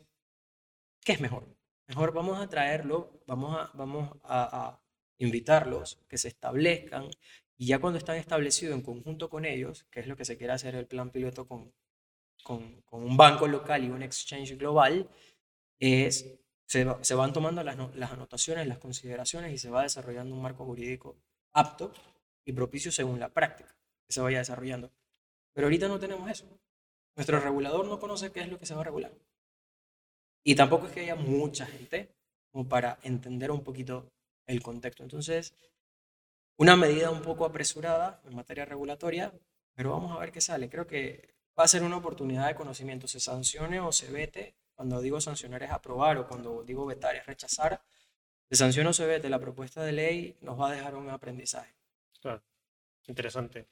[1.04, 1.46] ¿qué es mejor?
[1.88, 4.81] Mejor vamos a traerlo, vamos a, vamos a, a
[5.24, 7.10] invitarlos, que se establezcan,
[7.58, 10.54] y ya cuando están establecidos en conjunto con ellos, que es lo que se quiere
[10.54, 11.72] hacer el plan piloto con,
[12.44, 15.08] con, un banco local y un exchange global,
[15.80, 20.42] es, se, se van tomando las, las, anotaciones, las consideraciones y se va desarrollando un
[20.42, 21.18] marco jurídico
[21.54, 21.94] apto
[22.46, 23.76] y propicio según la práctica
[24.08, 24.92] que se vaya desarrollando.
[25.54, 26.46] Pero ahorita no tenemos eso.
[27.16, 29.12] Nuestro regulador no conoce qué es lo que se va a regular.
[30.44, 32.10] Y tampoco es que haya mucha gente
[32.52, 34.12] como para entender un poquito
[34.52, 35.04] el contexto.
[35.04, 35.54] Entonces,
[36.58, 39.34] una medida un poco apresurada en materia regulatoria,
[39.74, 40.70] pero vamos a ver qué sale.
[40.70, 44.56] Creo que va a ser una oportunidad de conocimiento, se sancione o se vete.
[44.76, 47.82] Cuando digo sancionar es aprobar o cuando digo vetar es rechazar.
[48.49, 51.74] Se sancione o se vete la propuesta de ley nos va a dejar un aprendizaje.
[52.20, 52.43] Claro,
[53.08, 53.68] interesante.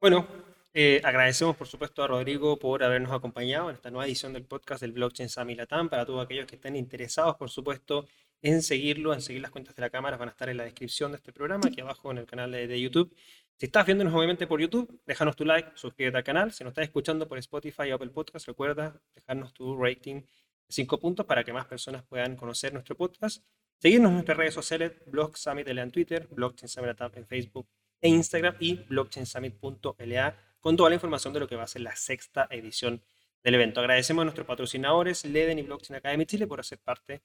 [0.00, 0.26] Bueno,
[0.72, 4.80] eh, agradecemos por supuesto a Rodrigo por habernos acompañado en esta nueva edición del podcast
[4.80, 5.88] del Blockchain Sami Latam.
[5.88, 8.06] Para todos aquellos que estén interesados, por supuesto,
[8.42, 11.12] en seguirlo, en seguir las cuentas de la cámara, van a estar en la descripción
[11.12, 13.14] de este programa, aquí abajo en el canal de, de YouTube.
[13.56, 16.52] Si estás viéndonos obviamente por YouTube, déjanos tu like, suscríbete al canal.
[16.52, 20.26] Si nos estás escuchando por Spotify o Apple Podcast, recuerda dejarnos tu rating de
[20.68, 23.42] 5 puntos para que más personas puedan conocer nuestro podcast.
[23.80, 27.68] Seguirnos en nuestras redes sociales, Blog Summit LA en Twitter, Blockchain Summit en Facebook
[28.00, 31.94] e Instagram y blockchainsummit.la con toda la información de lo que va a ser la
[31.96, 33.02] sexta edición
[33.42, 33.80] del evento.
[33.80, 37.22] Agradecemos a nuestros patrocinadores, Leden y Blockchain Academy Chile, por hacer parte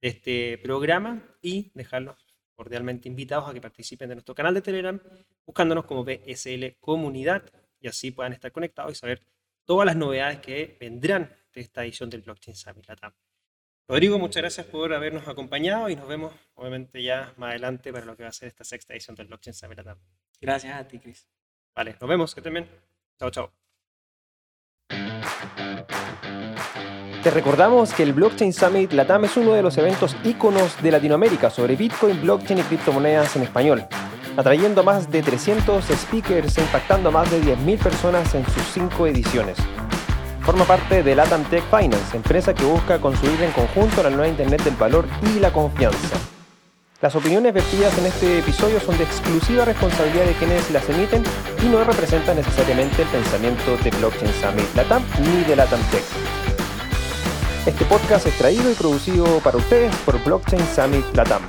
[0.00, 2.16] de este programa y dejarlos
[2.54, 5.00] cordialmente invitados a que participen de nuestro canal de Telegram
[5.44, 7.44] buscándonos como BSL Comunidad
[7.80, 9.22] y así puedan estar conectados y saber
[9.64, 13.12] todas las novedades que vendrán de esta edición del Blockchain Summit Latam.
[13.88, 18.16] Rodrigo, muchas gracias por habernos acompañado y nos vemos obviamente ya más adelante para lo
[18.16, 19.98] que va a ser esta sexta edición del Blockchain Summit Latam.
[20.40, 21.28] Gracias a ti, Chris.
[21.74, 22.68] Vale, nos vemos, que estén bien.
[23.18, 23.65] Chao, chao.
[27.26, 31.50] Te recordamos que el Blockchain Summit Latam es uno de los eventos íconos de Latinoamérica
[31.50, 33.84] sobre Bitcoin, blockchain y criptomonedas en español,
[34.36, 38.62] atrayendo a más de 300 speakers e impactando a más de 10.000 personas en sus
[38.72, 39.58] cinco ediciones.
[40.42, 44.62] Forma parte de Latam Tech Finance, empresa que busca construir en conjunto la nueva Internet
[44.62, 45.04] del valor
[45.34, 46.16] y la confianza.
[47.00, 51.24] Las opiniones vertidas en este episodio son de exclusiva responsabilidad de quienes las emiten
[51.60, 56.45] y no representan necesariamente el pensamiento de Blockchain Summit Latam ni de Latam Tech.
[57.66, 61.42] Este podcast es traído y producido para ustedes por Blockchain Summit Latam.